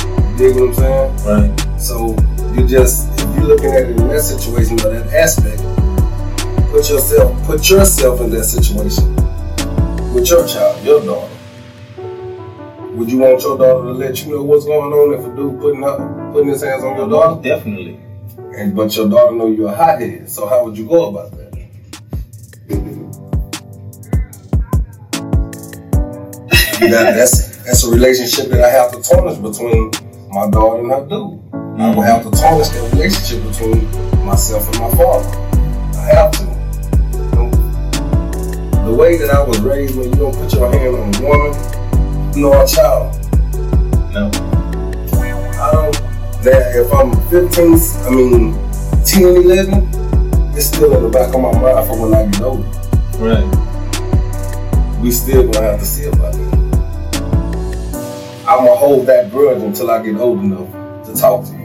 [0.01, 1.17] You dig what I'm saying?
[1.25, 1.81] Right.
[1.81, 2.17] So
[2.55, 5.63] you just if you're looking at it in that situation or that aspect,
[6.71, 9.15] put yourself put yourself in that situation
[10.13, 11.33] with your child, your daughter.
[12.97, 15.61] Would you want your daughter to let you know what's going on if a dude
[15.61, 15.99] putting up
[16.33, 17.43] putting his hands on your oh, daughter?
[17.43, 18.01] Definitely.
[18.57, 21.51] And but your daughter know you're a hothead, so how would you go about that?
[26.81, 29.91] that that's that's a relationship that I have to tarnish between
[30.31, 31.41] my daughter and her dude.
[31.81, 35.29] I will have to tarnish that relationship between myself and my father.
[35.97, 36.45] I have to.
[37.13, 37.51] You know,
[38.87, 42.41] The way that I was raised, when you don't put your hand on a woman,
[42.41, 43.15] nor a child,
[44.13, 44.31] No.
[45.63, 46.10] I don't.
[46.43, 47.75] That if I'm 15,
[48.07, 48.55] I mean
[49.05, 52.67] 10, 11, it's still in the back of my mind for when I get older.
[53.19, 53.45] Right.
[55.03, 56.55] We still gonna have to see about it.
[58.49, 60.73] I'm gonna hold that grudge until I get old enough
[61.07, 61.59] to talk to you.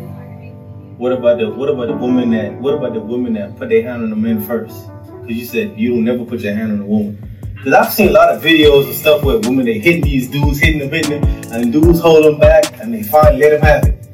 [0.97, 3.81] What about the what about the women that what about the women that put their
[3.81, 4.87] hand on the men first?
[5.21, 7.17] Because you said you don't never put your hand on a woman.
[7.55, 10.59] Because I've seen a lot of videos and stuff where women they hit these dudes,
[10.59, 13.85] hitting them, hitting them, and dudes hold them back, and they finally let them have
[13.85, 14.04] it.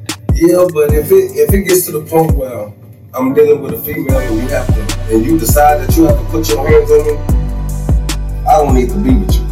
[0.42, 2.74] Yeah, but if it if it gets to the point where
[3.14, 6.18] I'm dealing with a female and you have to and you decide that you have
[6.18, 7.14] to put your hands on me,
[8.50, 9.46] I don't need to be with you.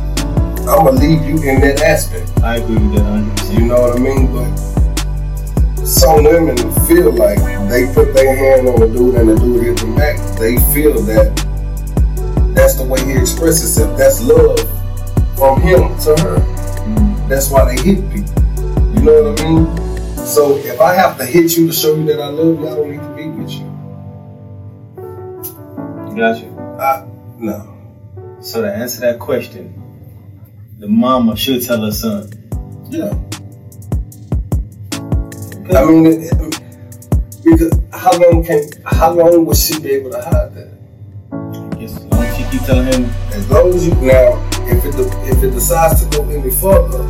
[0.65, 2.34] I'm gonna leave you in that aspect.
[2.41, 3.54] I agree with that 100.
[3.54, 4.34] You know what I mean?
[4.34, 6.58] But some women
[6.89, 7.38] feel like
[7.69, 10.17] they put their hand on a dude and the dude hit them back.
[10.39, 11.30] They feel that
[12.56, 13.95] that's the way he expresses himself.
[13.95, 14.58] That's love
[15.38, 16.41] from him to her.
[16.41, 17.30] Mm-hmm.
[17.30, 18.41] That's why they hit people.
[18.97, 19.88] You know what I mean?
[20.29, 22.75] So if I have to hit you to show you that I love you, I
[22.75, 23.65] don't need to be with you.
[26.15, 26.55] Got you.
[26.79, 27.07] I,
[27.39, 27.75] no.
[28.39, 29.73] So to answer that question,
[30.77, 32.29] the mama should tell her son.
[32.89, 33.09] Yeah.
[35.75, 36.61] I mean, it, it-
[37.43, 40.69] because how long can how long would she be able to hide that?
[41.81, 44.37] As long as she keep telling him, As long as you now,
[44.67, 44.93] if it
[45.31, 47.01] if it decides to go any further,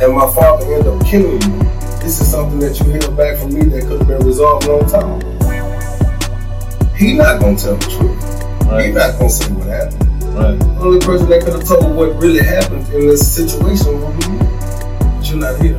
[0.00, 1.58] and my father end up killing you,
[2.00, 4.72] this is something that you held back from me that could have been resolved a
[4.76, 6.94] long time ago.
[6.96, 8.24] He not gonna tell the truth.
[8.64, 10.04] He right, not gonna say what happened.
[10.34, 14.16] right, The only person that could have told what really happened in this situation would
[14.18, 14.38] be you.
[14.38, 15.78] But you're not here.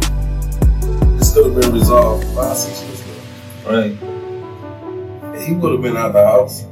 [1.17, 3.71] This could have been resolved five, six years ago.
[3.71, 5.41] right.
[5.41, 6.63] He would have been out of the house.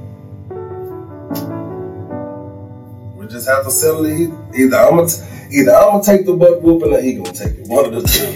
[3.16, 4.30] We just have to settle it.
[4.56, 5.10] Either I'm gonna,
[5.52, 7.68] either I'm gonna take the butt whooping, or he gonna take it.
[7.68, 8.28] One of the two.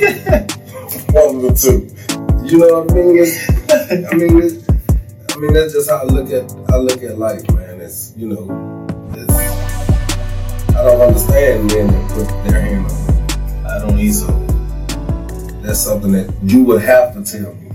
[1.14, 1.88] One of the two.
[2.48, 3.18] You know what I mean?
[3.18, 7.18] It's, I mean, it's, I mean that's just how I look at I look at
[7.18, 7.80] life, man.
[7.82, 9.34] It's you know, it's
[10.76, 13.66] I don't understand men that put their hand on me.
[13.70, 15.62] I don't either.
[15.62, 17.72] That's something that you would have to tell me.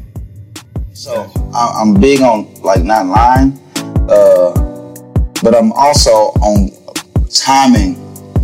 [0.93, 3.53] So I- I'm big on like not lying,
[4.11, 4.51] uh,
[5.43, 6.11] but I'm also
[6.43, 6.71] on
[7.29, 7.95] timing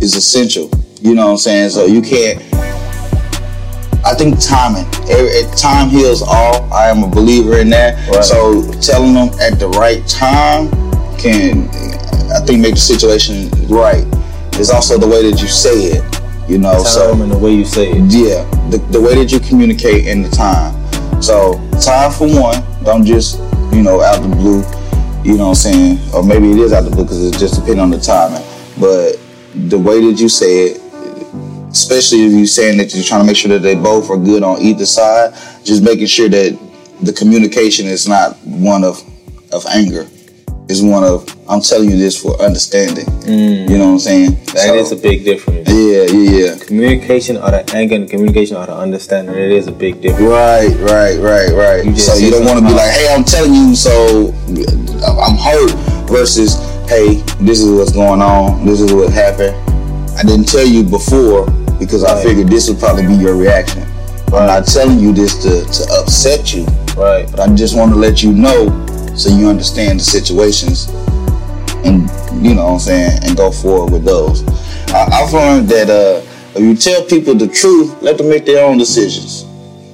[0.01, 0.69] is essential.
[1.03, 1.69] You know what I'm saying?
[1.71, 2.41] So you can't.
[4.05, 6.71] I think timing, every, time heals all.
[6.71, 8.07] I am a believer in that.
[8.07, 8.23] Right.
[8.23, 10.71] So telling them at the right time
[11.17, 11.67] can,
[12.31, 14.05] I think, make the situation right.
[14.53, 16.49] It's also the way that you say it.
[16.49, 18.03] You know, so Time and the way you say it.
[18.07, 20.73] yeah, the, the way that you communicate and the time.
[21.21, 23.39] So time for one, don't just
[23.75, 24.63] you know out the blue.
[25.29, 26.13] You know what I'm saying?
[26.13, 28.43] Or maybe it is out the blue because it just depends on the timing.
[28.79, 29.19] But
[29.69, 30.82] the way that you say it,
[31.73, 34.43] especially if you're saying that you're trying to make sure that they both are good
[34.43, 35.33] on either side,
[35.63, 36.57] just making sure that
[37.01, 39.01] the communication is not one of
[39.51, 40.07] of anger.
[40.69, 43.05] It's one of I'm telling you this for understanding.
[43.25, 43.69] Mm.
[43.69, 44.31] You know what I'm saying?
[44.53, 45.67] That So, is a big difference.
[45.67, 46.65] yeah, yeah, yeah.
[46.65, 49.35] Communication or the anger and communication or the understanding.
[49.35, 50.29] It is a big difference.
[50.29, 51.85] Right, right, right, right.
[51.85, 54.31] You so you don't want to be like, hey, I'm telling you, so
[55.03, 55.73] I'm hurt.
[56.07, 56.55] Versus,
[56.87, 58.65] hey, this is what's going on.
[58.65, 59.55] This is what happened.
[60.17, 61.47] I didn't tell you before
[61.79, 63.83] because I figured this would probably be your reaction.
[64.27, 66.65] I'm not telling you this to, to upset you,
[66.97, 67.29] Right.
[67.29, 68.69] but I just want to let you know
[69.15, 70.87] so you understand the situations
[71.85, 72.09] and
[72.43, 74.43] you know what I'm saying and go forward with those.
[74.91, 76.25] I, I've learned that uh,
[76.57, 79.43] if you tell people the truth, let them make their own decisions.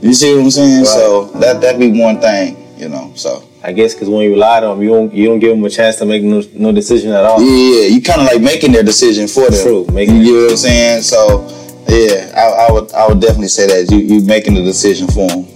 [0.02, 0.78] You see what I'm saying?
[0.80, 0.88] Right.
[0.88, 3.12] So that that be one thing, you know.
[3.16, 5.64] So I guess because when you lie to them, you don't you don't give them
[5.66, 7.42] a chance to make no, no decision at all.
[7.42, 9.62] yeah, you kind of like making their decision for them.
[9.62, 11.02] True, making you get what I'm saying?
[11.02, 11.46] So
[11.90, 15.30] yeah, I, I would I would definitely say that you you making the decision for
[15.30, 15.48] him.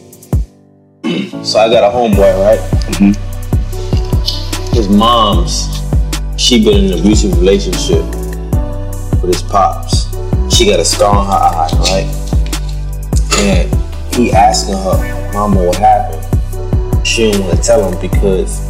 [1.43, 2.59] So I got a homeboy, right?
[2.93, 3.13] Mm-hmm.
[4.73, 5.67] His mom's,
[6.41, 8.05] she been in an abusive relationship
[9.21, 10.07] with his pops.
[10.55, 12.07] She got a scar on her eye, right?
[13.39, 16.23] And he asking her, Mama, what happened?
[17.05, 18.69] She didn't want to tell him because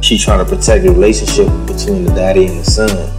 [0.00, 3.17] she trying to protect the relationship between the daddy and the son.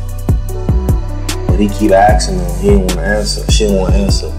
[1.60, 3.52] But he keep asking him, he didn't want to answer.
[3.52, 4.30] She didn't want to answer.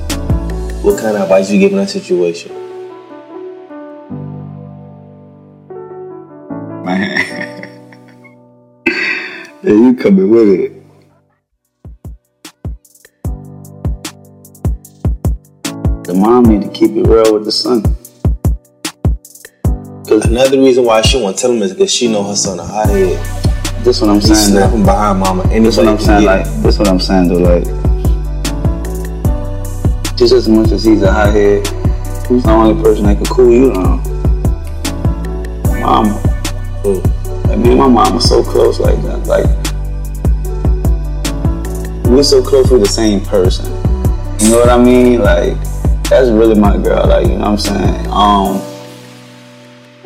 [0.80, 2.50] What kind of advice you give in that situation?
[6.82, 7.18] Man,
[9.62, 10.72] yeah, you coming with it.
[16.04, 17.82] The mom need to keep it real with the son.
[20.08, 22.64] Cause another reason why she won't tell him is because she know her son a
[22.64, 23.39] hothead.
[23.82, 24.54] This is what I'm He saying.
[24.54, 24.60] though.
[24.60, 25.42] snapping behind mama.
[25.44, 26.24] Anybody That's what I'm saying.
[26.26, 27.28] Like, this what I'm saying.
[27.28, 27.64] Though, like,
[30.16, 31.66] just as much as he's a hothead,
[32.26, 34.02] who's the only person that can cool you down?
[35.80, 36.20] Mama.
[36.84, 37.00] Ooh.
[37.48, 39.26] Like, me and my mom are so close like that.
[39.26, 39.46] Like,
[42.04, 43.64] we're so close with the same person.
[44.40, 45.20] You know what I mean?
[45.20, 45.54] Like,
[46.04, 47.06] that's really my girl.
[47.06, 48.06] Like, you know what I'm saying?
[48.10, 48.60] Um,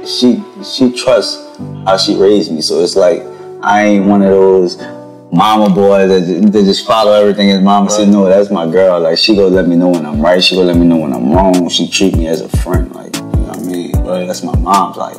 [0.07, 2.61] she she trusts how she raised me.
[2.61, 3.23] So it's like
[3.65, 4.77] I ain't one of those
[5.33, 8.09] mama boys that, that just follow everything his mama said.
[8.09, 9.01] No, that's my girl.
[9.01, 10.45] Like she gonna let me know when I'm right.
[10.45, 11.71] She gonna let me know when I'm wrong.
[11.71, 12.95] She treat me as a friend.
[12.95, 13.93] Like you know what I mean?
[14.03, 14.27] Right.
[14.27, 14.99] That's my mom's.
[14.99, 15.17] Like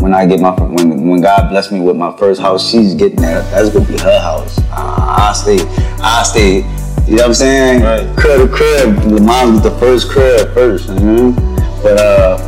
[0.00, 3.20] when I get my when when God bless me with my first house, she's getting
[3.20, 3.44] that.
[3.50, 4.58] That's gonna be her house.
[4.70, 5.58] Uh, I stay.
[6.00, 6.56] I stay.
[7.06, 7.82] You know what I'm saying?
[7.82, 8.16] Right.
[8.16, 8.96] Crib to crib.
[9.02, 10.88] The mom was the first crib first.
[10.88, 11.32] You know?
[11.82, 12.38] But uh,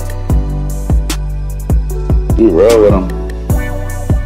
[2.34, 3.19] be real with him.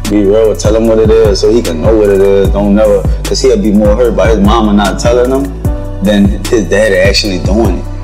[0.09, 0.55] Be real.
[0.55, 2.49] Tell him what it is so he can know what it is.
[2.49, 5.63] Don't never, cause he'll be more hurt by his mama not telling him
[6.03, 7.95] than his dad actually doing it.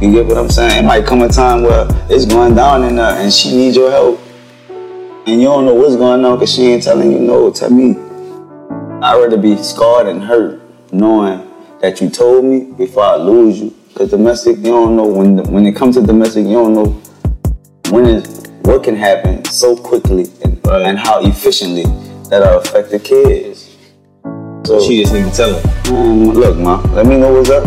[0.00, 0.84] You get what I'm saying?
[0.84, 3.90] It might come a time where it's going down in there and she needs your
[3.90, 4.20] help.
[5.26, 7.50] And you don't know what's going on because she ain't telling you no.
[7.50, 7.96] Tell me.
[9.02, 11.46] I'd rather be scarred and hurt knowing
[11.80, 13.76] that you told me before I lose you.
[13.88, 16.86] Because domestic, you don't know when when it comes to domestic, you don't know
[17.90, 20.82] when is what can happen so quickly and, Right.
[20.86, 21.84] and how efficiently
[22.28, 23.68] that'll affect the kids.
[24.64, 25.94] So She just need to tell him.
[25.96, 27.64] um, look, ma, let me know what's up.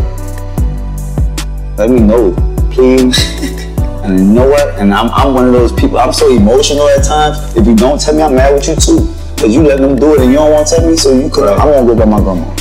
[1.78, 2.34] Let me know,
[2.72, 3.18] please.
[4.04, 4.76] and you know what?
[4.80, 5.98] And I'm, I'm one of those people.
[5.98, 7.38] I'm so emotional at times.
[7.58, 9.08] If you don't tell me, I'm mad with you too.
[9.38, 11.30] Cause you let them do it and you don't want to tell me, so you
[11.30, 11.60] could, right.
[11.60, 12.56] I'm going to go by my grandma.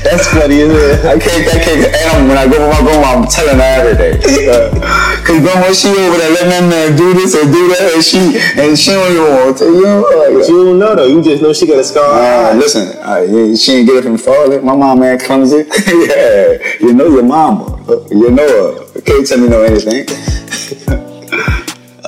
[0.09, 1.05] That's funny, isn't it?
[1.05, 1.85] I can't, I can't,
[2.17, 4.17] and when I go with my grandma, I'm telling her every day.
[5.25, 8.41] Cause grandma, she over there letting that man do this or do that, and she,
[8.57, 10.39] and she don't even want to you.
[10.39, 11.07] But you don't know though.
[11.07, 12.09] You just know she got a scar.
[12.09, 14.65] Uh, listen, uh, yeah, she ain't get it from falling.
[14.65, 15.69] My mom ain't clumsy.
[15.87, 17.77] yeah, you know your mama.
[18.11, 19.01] You know her.
[19.03, 20.07] Can't tell me no anything.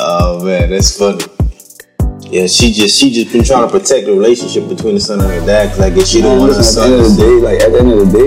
[0.03, 1.23] Oh man, that's funny.
[2.31, 5.29] Yeah, she just she just been trying to protect the relationship between the son and
[5.29, 7.23] her dad because I guess she don't want her Listen, at the end of the
[7.23, 8.19] day, like at the end of the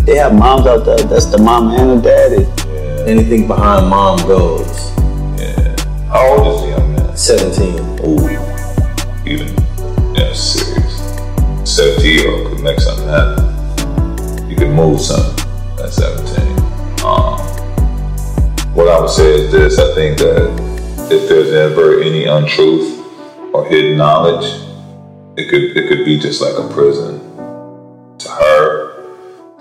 [0.00, 0.96] day, they have moms out there.
[0.96, 2.46] That's the mom and the daddy.
[3.04, 4.66] Anything behind mom goes.
[5.38, 5.76] Yeah.
[6.08, 7.16] How old is the young man?
[7.18, 7.84] Seventeen.
[8.08, 8.48] Ooh.
[9.28, 9.48] Even,
[10.16, 10.88] yeah, serious.
[11.68, 14.48] 17 year old could make something happen.
[14.48, 15.44] You could move something
[15.84, 16.48] at 17.
[17.04, 17.38] Um,
[18.74, 20.67] what I would say is this I think that
[21.10, 22.98] if there's ever any untruth
[23.54, 24.44] or hidden knowledge.
[25.36, 27.20] It could it could be just like a prison
[28.18, 29.04] to her,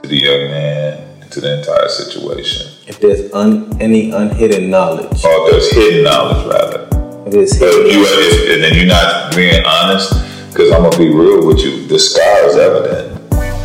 [0.02, 2.68] to the young man, and to the entire situation.
[2.88, 6.88] If there's un, any unhidden knowledge, Or there's hidden knowledge rather.
[7.28, 10.14] if it's But hidden, you if, and then you're not being honest,
[10.52, 11.86] because I'm gonna be real with you.
[11.88, 13.14] The scar is evident.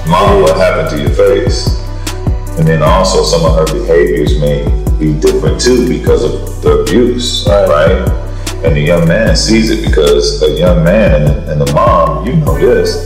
[0.06, 1.66] Mom, what happened to your face?
[2.58, 7.44] And then also some of her behaviors may be different too because of the abuse,
[7.48, 7.68] Right.
[7.68, 8.08] right?
[8.64, 12.56] And the young man sees it because a young man and, the mom, you know
[12.56, 13.04] this,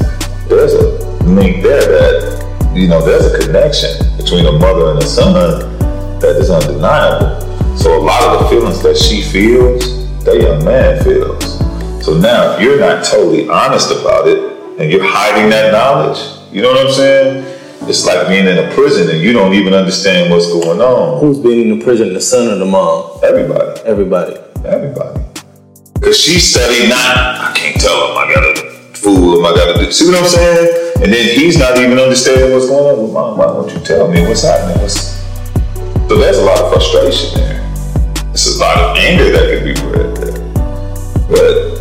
[0.49, 0.85] there's a
[1.25, 5.33] link there that, you know, there's a connection between a mother and a son
[6.21, 7.41] that is undeniable.
[7.77, 9.83] So a lot of the feelings that she feels,
[10.25, 11.59] that young man feels.
[12.05, 14.39] So now if you're not totally honest about it
[14.79, 16.19] and you're hiding that knowledge,
[16.53, 17.56] you know what I'm saying?
[17.89, 21.21] It's like being in a prison and you don't even understand what's going on.
[21.21, 23.21] Who's being in the prison, the son or the mom?
[23.23, 24.35] Everybody, Everybody.
[24.67, 25.21] everybody.
[26.03, 29.93] Cause she studied not, I can't tell him, I gotta fool him, I gotta do,
[29.93, 30.95] see what I'm saying?
[31.01, 32.99] And then he's not even understanding what's going on.
[32.99, 34.83] Well, mom, why don't you tell me what's happening?
[34.83, 35.15] What's...
[36.09, 37.63] So there's a lot of frustration there.
[38.35, 40.43] There's a lot of anger that can be bred there.
[41.31, 41.79] But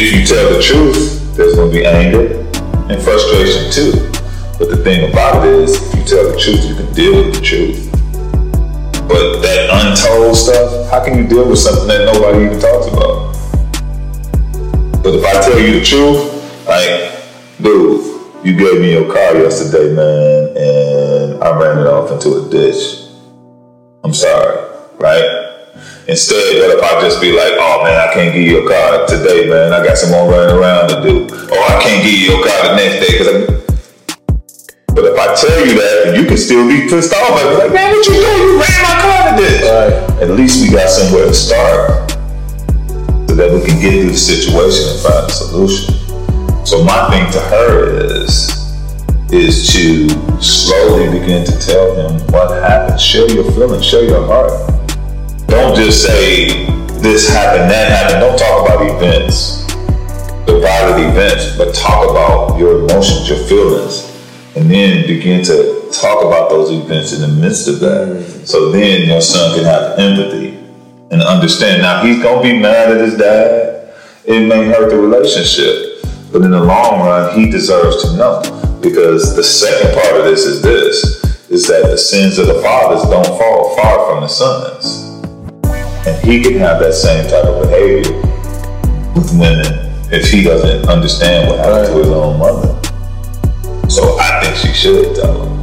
[0.00, 2.40] if you tell the truth, there's gonna be anger
[2.88, 4.13] and frustration too.
[4.56, 7.34] But the thing about it is, if you tell the truth, you can deal with
[7.34, 7.90] the truth.
[9.08, 13.34] But that untold stuff, how can you deal with something that nobody even talks about?
[15.02, 16.30] But if I tell you the truth,
[16.70, 17.18] like,
[17.60, 22.48] dude, you gave me your car yesterday, man, and I ran it off into a
[22.48, 23.10] ditch.
[24.04, 25.50] I'm sorry, right?
[26.06, 29.04] Instead, what if I just be like, oh man, I can't give you your car
[29.08, 29.72] today, man.
[29.72, 31.24] I got some more running around to do.
[31.50, 33.63] Or I can't give you your car the next day because I'm.
[35.14, 37.38] If I tell you that, you can still be pissed off.
[37.38, 38.34] I'd be like, man, what you doing?
[38.34, 39.62] You ran my car to this.
[39.62, 40.22] Right.
[40.26, 42.10] At least we got somewhere to start
[43.30, 45.94] so that we can get through the situation and find a solution.
[46.66, 48.50] So my thing to her is
[49.30, 50.10] is to
[50.42, 53.00] slowly begin to tell him what happened.
[53.00, 54.50] Share your feelings, share your heart.
[55.46, 56.66] Don't just say
[56.98, 58.18] this happened, that happened.
[58.18, 59.62] Don't talk about events,
[60.42, 64.10] the violent events, but talk about your emotions, your feelings,
[64.56, 68.08] and then begin to talk about those events in the midst of that.
[68.08, 68.46] Mm.
[68.46, 70.56] So then your son can have empathy
[71.10, 71.82] and understand.
[71.82, 73.94] Now he's gonna be mad at his dad.
[74.24, 79.36] It may hurt the relationship, but in the long run, he deserves to know because
[79.36, 83.38] the second part of this is this: is that the sins of the fathers don't
[83.38, 85.04] fall far from the sons
[86.06, 88.12] and he can have that same type of behavior
[89.14, 89.64] with women
[90.12, 92.83] if he doesn't understand what happened to his own mother.
[93.94, 95.54] So I think she should tell him.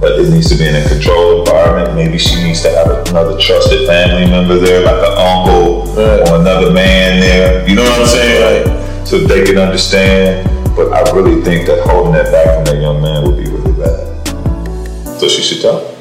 [0.00, 1.94] But it needs to be in a controlled environment.
[1.94, 6.20] Maybe she needs to have another trusted family member there, like an uncle Right.
[6.28, 7.68] or another man there.
[7.68, 8.66] You know what I'm saying?
[8.66, 10.48] Like, so they can understand.
[10.74, 13.72] But I really think that holding that back from that young man would be really
[13.72, 14.26] bad.
[15.20, 15.96] So she should tell him.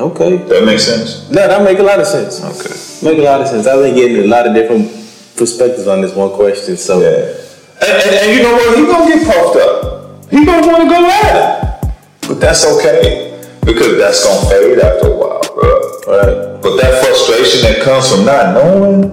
[0.00, 0.36] Okay.
[0.36, 1.28] That makes sense?
[1.30, 2.42] No, that make a lot of sense.
[2.42, 2.74] Okay.
[3.08, 3.66] Make a lot of sense.
[3.66, 4.90] I've been getting a lot of different
[5.36, 6.76] perspectives on this one question.
[6.76, 7.34] So Yeah.
[7.80, 8.78] And, and, and you know what?
[8.78, 9.87] He gonna get puffed up.
[10.30, 11.94] He gonna wanna go at it.
[12.28, 13.40] But that's okay.
[13.64, 15.80] Because that's gonna fade after a while, bro.
[16.06, 16.62] right.
[16.62, 19.04] But that frustration that comes from not knowing,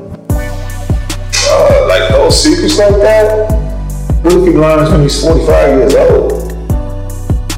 [1.50, 3.66] uh, like those secrets like that,
[4.46, 6.52] he learns when he's 45 years old?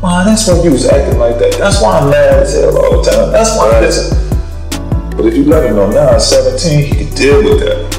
[0.01, 1.55] Man, that's why you was acting like that.
[1.57, 3.31] That's why I'm mad as hell all the time.
[3.31, 5.17] That's why I listen.
[5.17, 7.97] But if you let him know now at 17, he can deal with that.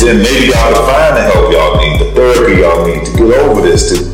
[0.00, 3.38] Then maybe y'all can find the help y'all need, the therapy y'all need to get
[3.38, 4.09] over this, to to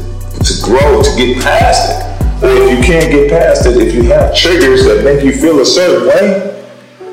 [0.67, 2.45] grow, to get past it.
[2.45, 5.61] Or if you can't get past it, if you have triggers that make you feel
[5.61, 6.53] a certain way,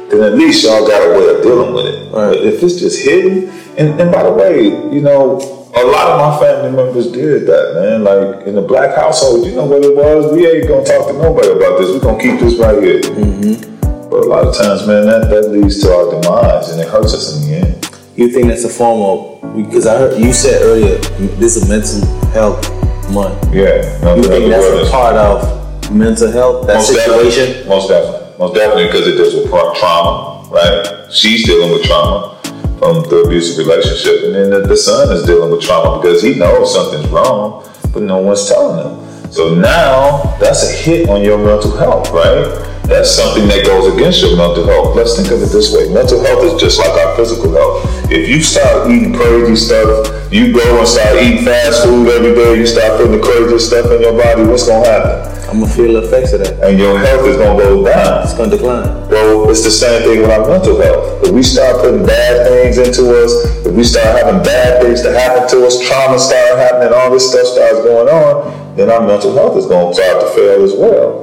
[0.10, 2.12] then at least y'all got a way of dealing with it.
[2.12, 2.38] Right.
[2.38, 5.38] If it's just hidden, and, and by the way, you know,
[5.76, 8.04] a lot of my family members did that, man.
[8.04, 10.32] Like in the black household, you know what it was?
[10.34, 11.90] We ain't gonna talk to nobody about this.
[11.90, 13.02] We're gonna keep this right here.
[13.02, 14.10] Mm-hmm.
[14.10, 17.14] But a lot of times, man, that, that leads to our demise and it hurts
[17.14, 17.90] us in the end.
[18.16, 20.98] You think that's a form of because I heard you said earlier
[21.38, 23.54] this is a mental health month.
[23.54, 24.16] Yeah.
[24.16, 27.46] You think that's a part of mental health, that Most situation?
[27.48, 28.40] Definitely, most definitely.
[28.40, 31.12] Most definitely because it deals with tra- trauma, right?
[31.12, 32.40] She's dealing with trauma
[32.80, 34.24] from the abusive relationship.
[34.26, 38.04] And then the, the son is dealing with trauma because he knows something's wrong, but
[38.04, 39.32] no one's telling him.
[39.32, 42.73] So now that's a hit on your mental health, right?
[42.86, 44.96] That's something that goes against your mental health.
[44.96, 45.88] Let's think of it this way.
[45.92, 47.88] Mental health is just like our physical health.
[48.12, 52.60] If you start eating crazy stuff, you go and start eating fast food every day,
[52.60, 55.34] you start putting the crazy stuff in your body, what's gonna happen?
[55.50, 56.60] I'm gonna feel the effects of that.
[56.66, 58.24] And your health is gonna go down.
[58.24, 58.90] It's gonna decline.
[59.10, 61.24] Well, it's the same thing with our mental health.
[61.24, 63.32] If we start putting bad things into us,
[63.66, 67.30] if we start having bad things to happen to us, trauma start happening, all this
[67.30, 70.74] stuff starts going on, then our mental health is going to start to fail as
[70.74, 71.23] well.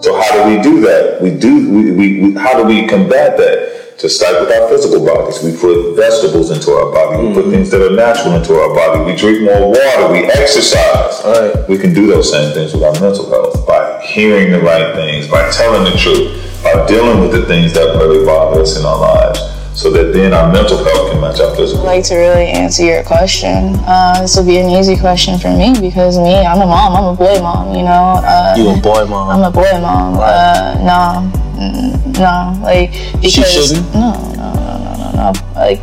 [0.00, 1.20] So how do we do that?
[1.20, 1.70] We do.
[1.70, 3.78] We, we, we how do we combat that?
[3.98, 7.26] To start with our physical bodies, we put vegetables into our body.
[7.26, 7.50] We put mm-hmm.
[7.50, 9.02] things that are natural into our body.
[9.10, 10.12] We drink more water.
[10.12, 11.18] We exercise.
[11.26, 11.68] Right.
[11.68, 15.26] We can do those same things with our mental health by hearing the right things,
[15.26, 16.30] by telling the truth,
[16.62, 19.40] by dealing with the things that really bother us in our lives,
[19.78, 21.84] so that then our mental health can match our physical.
[21.84, 23.78] like to really answer your question.
[23.86, 26.96] Uh, this will be an easy question for me because me, I'm a mom.
[26.98, 27.74] I'm a boy mom.
[27.78, 28.18] You know.
[28.18, 29.30] Uh, You a boy mom.
[29.30, 30.18] I'm a boy mom.
[30.18, 33.82] Uh, no, Mm, no, like because shouldn't?
[33.94, 35.82] no, no, no, no, no, no, like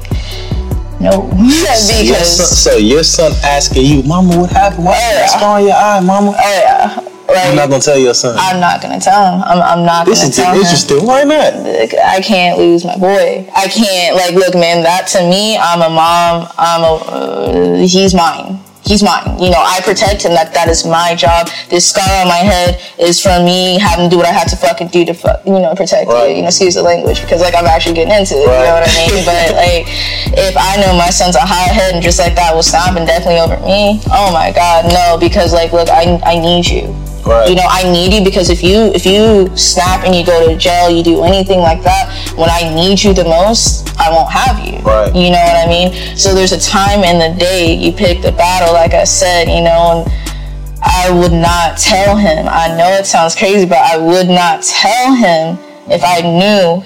[1.03, 4.85] no, Your because son, so your son asking you, Mama, what happened?
[4.85, 6.31] Why is that scar on your eye, Mama?
[6.31, 6.95] oh yeah,
[7.27, 8.35] like You're not gonna tell your son.
[8.37, 9.43] I'm not gonna tell him.
[9.43, 10.61] I'm, I'm not this gonna is tell him.
[10.61, 11.05] interesting.
[11.05, 11.53] Why not?
[11.99, 13.49] I can't lose my boy.
[13.55, 14.83] I can't like look, man.
[14.83, 16.47] That to me, I'm a mom.
[16.57, 16.93] I'm a.
[16.95, 18.59] Uh, he's mine.
[18.85, 19.25] He's mine.
[19.41, 20.33] You know, I protect him.
[20.37, 21.49] That that is my job.
[21.69, 24.55] This scar on my head is from me having to do what I had to
[24.55, 26.29] fucking do to fuck, you know, protect Right.
[26.29, 26.35] you.
[26.37, 28.45] You know, excuse the language because like I'm actually getting into it.
[28.45, 29.25] You know what I mean?
[29.25, 29.85] but like,
[30.37, 33.41] if I know my son's a hothead and just like that will stop and definitely
[33.41, 35.17] over me, oh my god, no.
[35.19, 36.93] Because like, look, I I need you.
[37.25, 37.49] Right.
[37.49, 40.55] You know, I need you because if you if you snap and you go to
[40.57, 44.59] jail, you do anything like that, when I need you the most, I won't have
[44.59, 44.77] you.
[44.79, 45.07] Right.
[45.15, 46.15] You know what I mean?
[46.15, 49.63] So there's a time in the day you pick the battle, like I said, you
[49.63, 50.25] know, and
[50.83, 52.47] I would not tell him.
[52.47, 55.57] I know it sounds crazy, but I would not tell him
[55.89, 56.83] if I knew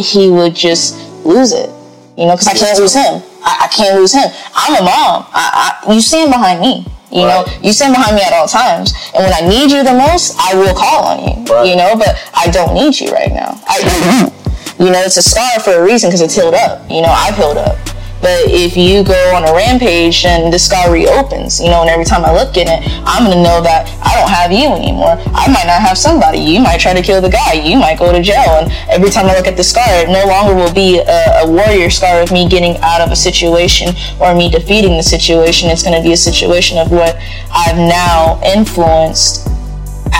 [0.00, 1.70] he would just lose it.
[2.18, 3.22] You know, because I can't lose him.
[3.42, 4.28] I, I can't lose him.
[4.54, 5.26] I'm a mom.
[5.30, 6.86] I, I, you stand behind me.
[7.10, 8.94] You know, you stand behind me at all times.
[9.14, 11.44] And when I need you the most, I will call on you.
[11.52, 11.66] Right.
[11.66, 13.60] You know, but I don't need you right now.
[13.66, 14.82] I, mm-hmm.
[14.82, 16.88] you know, it's a scar for a reason because it's healed up.
[16.88, 17.76] You know, I've healed up.
[18.20, 22.04] But if you go on a rampage and the scar reopens, you know, and every
[22.04, 25.16] time I look in it, I'm gonna know that I don't have you anymore.
[25.32, 26.38] I might not have somebody.
[26.38, 27.54] You might try to kill the guy.
[27.54, 28.60] You might go to jail.
[28.60, 31.50] And every time I look at the scar, it no longer will be a, a
[31.50, 35.70] warrior scar of me getting out of a situation or me defeating the situation.
[35.70, 37.16] It's gonna be a situation of what
[37.50, 39.48] I've now influenced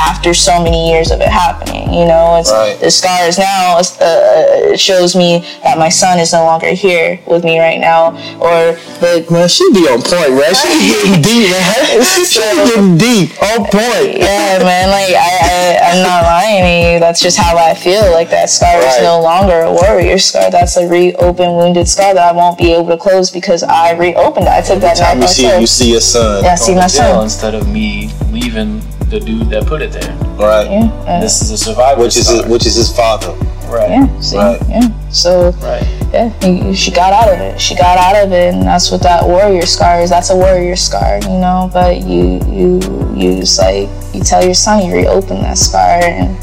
[0.00, 1.92] after so many years of it happening.
[1.92, 2.78] You know, it's Right.
[2.80, 3.76] the scars now.
[3.78, 8.10] Uh, it shows me that my son is no longer here with me right now,
[8.40, 10.56] or the Man, she be on point, right?
[10.56, 12.02] She be getting deep, man.
[12.30, 14.16] She be getting deep, on point.
[14.18, 14.88] yeah, man.
[14.90, 17.00] Like I, I, I'm not lying to you.
[17.00, 18.10] That's just how I feel.
[18.12, 20.50] Like that scar is no longer a warrior scar.
[20.50, 24.46] That's a reopened, wounded scar that I won't be able to close because I reopened
[24.46, 24.50] it.
[24.52, 26.44] I took that Time knife you see, you see your son.
[26.44, 27.22] Yeah, I see my son.
[27.24, 28.80] instead of me leaving
[29.10, 30.14] the dude that put it there.
[30.38, 30.70] Right.
[30.70, 32.02] Yeah, uh, This is a survivor.
[32.02, 32.42] Which is scar.
[32.42, 33.32] his, which is his father.
[33.68, 33.90] right.
[33.90, 34.20] yeah.
[34.20, 34.60] See, Right.
[34.68, 34.88] yeah.
[35.10, 35.84] So Right.
[36.12, 37.60] yeah, she got out of it.
[37.60, 40.10] She got out of it, and that's what that warrior scar is.
[40.10, 41.68] That's a warrior scar, you know.
[41.72, 42.80] But you, you,
[43.14, 46.36] you just like you tell your son you reopen that scar, and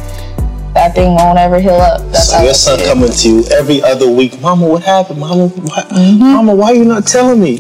[0.76, 2.01] that thing won't ever heal up.
[2.11, 2.86] That's So how your I son it.
[2.86, 4.39] coming to you every other week.
[4.41, 5.20] Mama, what happened?
[5.20, 6.20] Mama, why, Mm-hmm.
[6.24, 7.59] Mama, why are you not telling me?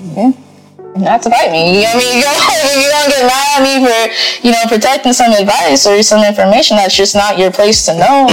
[0.99, 1.77] Not to fight me.
[1.77, 2.13] You know I mean?
[2.17, 6.23] You're you're gonna get mad at me for, you know, protecting some advice or some
[6.23, 8.27] information that's just not your place to know.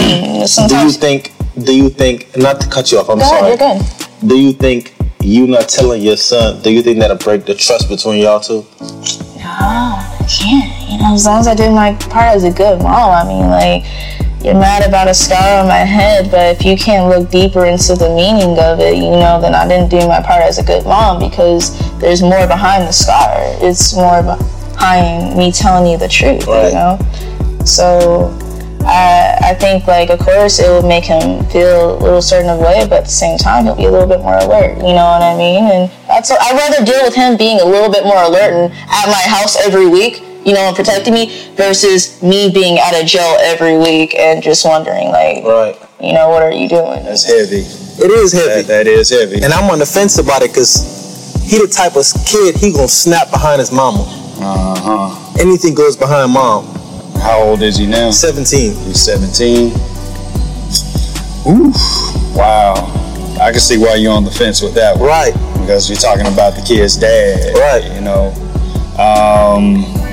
[0.68, 1.32] Do you think?
[1.64, 2.36] Do you think?
[2.36, 3.08] Not to cut you off.
[3.08, 3.52] I'm go sorry.
[3.52, 4.28] ahead, you're good.
[4.28, 6.60] Do you think you not telling your son?
[6.62, 8.66] Do you think that'll break the trust between y'all two?
[8.80, 10.90] No, I can't.
[10.90, 13.48] You know, as long as I did my part as a good mom, I mean,
[13.50, 13.84] like,
[14.45, 17.95] you're mad about a scar on my head, but if you can't look deeper into
[17.95, 20.84] the meaning of it, you know, then I didn't do my part as a good
[20.84, 23.32] mom because there's more behind the scar.
[23.64, 26.68] It's more behind me telling you the truth, Right.
[26.68, 26.99] you know?
[27.64, 28.36] So
[28.84, 32.59] I, I think, like, of course, it would make him feel a little certain of
[32.61, 34.76] way, but at the same time, he'll be a little bit more alert.
[34.76, 35.64] You know what I mean?
[35.64, 39.07] And that's I'd rather deal with him being a little bit more alert and at
[39.09, 43.36] my house every week, you know, and protecting me, versus me being out of jail
[43.40, 45.76] every week and just wondering, like, Right.
[46.01, 47.03] you know, what are you doing?
[47.05, 47.64] That's heavy.
[47.97, 48.62] It is heavy.
[48.62, 49.42] That, that is heavy.
[49.42, 50.74] And I'm on the fence about it because
[51.47, 54.03] he the type of kid he gonna snap behind his mama.
[54.40, 55.40] Uh huh.
[55.40, 56.66] Anything goes behind mom.
[57.20, 58.11] How old is he now?
[58.11, 58.74] 17.
[58.84, 59.70] He's 17.
[61.47, 61.76] Oof.
[62.34, 62.74] Wow.
[63.40, 65.09] I can see why you're on the fence with that one.
[65.09, 65.32] Right.
[65.61, 67.55] Because you're talking about the kid's dad.
[67.57, 67.84] Right.
[67.95, 68.32] You know.
[68.99, 70.03] Um.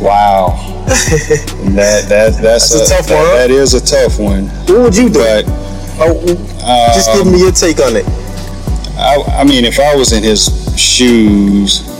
[0.00, 0.84] Wow.
[0.86, 3.36] that that that's, That's a tough that- one.
[3.36, 4.46] that is a tough one.
[4.66, 5.18] What would you do?
[5.20, 5.44] But
[5.98, 8.04] Oh, just give me your take on it.
[8.98, 11.86] I, I mean, if I was in his shoes,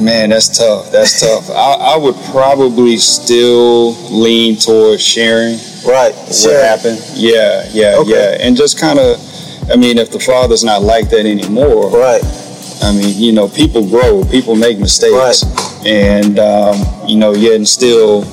[0.00, 0.90] man, that's tough.
[0.92, 1.50] That's tough.
[1.50, 6.12] I, I would probably still lean towards sharing Right.
[6.14, 7.00] what happened.
[7.14, 8.10] Yeah, yeah, Okay.
[8.10, 9.18] yeah, and just kind of.
[9.70, 12.22] I mean, if the father's not like that anymore, Right.
[12.82, 15.86] I mean, you know, people grow, people make mistakes, Right.
[15.86, 18.24] and um, you know, yet and still,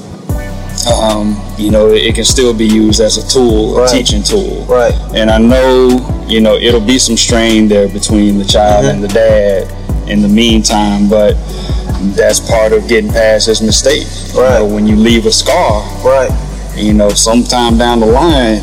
[1.02, 3.90] um, you know, it can still be used as a tool, Right.
[3.90, 4.66] a teaching tool.
[4.68, 4.94] Right.
[5.16, 9.08] And I know, you know, it'll be some strain there between the child and the
[9.08, 9.72] dad
[10.10, 11.36] in the meantime, but
[12.16, 14.06] that's part of getting past his mistake.
[14.34, 14.60] You Right.
[14.60, 16.30] know, when you leave a scar, Right.
[16.76, 18.62] you know, sometime down the line,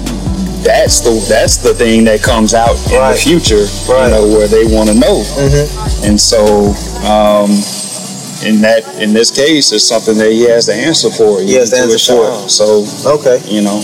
[0.63, 3.13] that's the that's the thing that comes out in Right.
[3.13, 4.05] the future, Right.
[4.07, 5.23] you know, where they want to know.
[5.23, 6.05] Mm-hmm.
[6.07, 6.73] And so,
[7.07, 7.51] um,
[8.47, 11.41] in that in this case, it's something that he has to answer for.
[11.41, 12.51] He has to to answer for it.
[12.51, 13.41] So, Okay.
[13.49, 13.77] you know,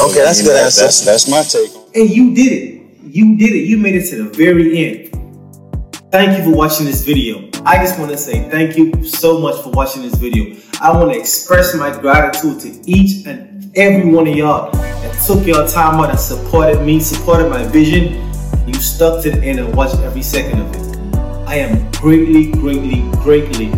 [0.00, 0.84] Okay, that's a good that- answer.
[0.84, 1.70] That's that's my take.
[1.94, 2.80] And you did it.
[3.10, 3.64] You did it.
[3.68, 5.08] You made it to the very end.
[6.10, 7.48] Thank you for watching this video.
[7.64, 10.56] I just want to say thank you so much for watching this video.
[10.80, 15.46] I want to express my gratitude to each and every one of y'all that took
[15.46, 18.30] your time out and supported me, supported my vision.
[18.66, 21.16] You stuck to the end and watched every second of it.
[21.46, 23.72] I am greatly, greatly, greatly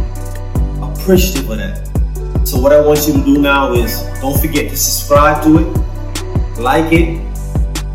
[0.83, 2.43] appreciative of that.
[2.45, 6.59] So what I want you to do now is don't forget to subscribe to it,
[6.59, 7.21] like it,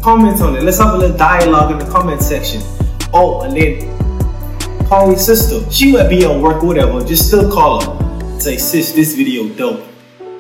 [0.02, 0.64] comment on it.
[0.64, 2.62] Let's have a little dialogue in the comment section.
[3.14, 5.70] Oh, and then call your sister.
[5.70, 7.04] She might be on work or whatever.
[7.04, 8.40] Just still call her.
[8.40, 9.86] Say, sis, this video dope.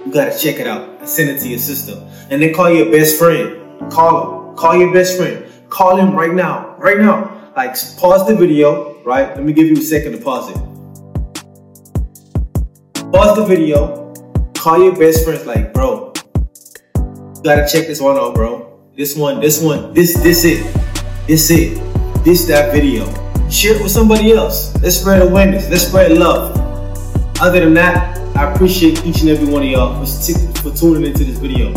[0.10, 1.08] You gotta check it out.
[1.08, 1.94] Send it to your sister.
[2.32, 3.92] And then call your best friend.
[3.92, 4.56] Call him.
[4.56, 5.46] Call your best friend.
[5.70, 6.76] Call him right now.
[6.80, 7.52] Right now.
[7.56, 9.28] Like pause the video, right?
[9.36, 10.58] Let me give you a second to pause it.
[13.14, 14.12] Pause the video.
[14.56, 16.12] Call your best friends like, bro,
[16.96, 18.80] you gotta check this one out, bro.
[18.98, 20.66] This one, this one, this, this it.
[21.28, 21.78] This it.
[22.26, 23.06] This that video.
[23.52, 24.76] Share it with somebody else.
[24.82, 25.70] Let's spread awareness.
[25.70, 26.69] Let's spread love.
[27.42, 31.24] Other than that, I appreciate each and every one of y'all for, for tuning into
[31.24, 31.72] this video.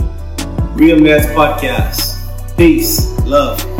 [0.75, 2.57] Real Medz Podcast.
[2.57, 3.17] Peace.
[3.21, 3.72] Love.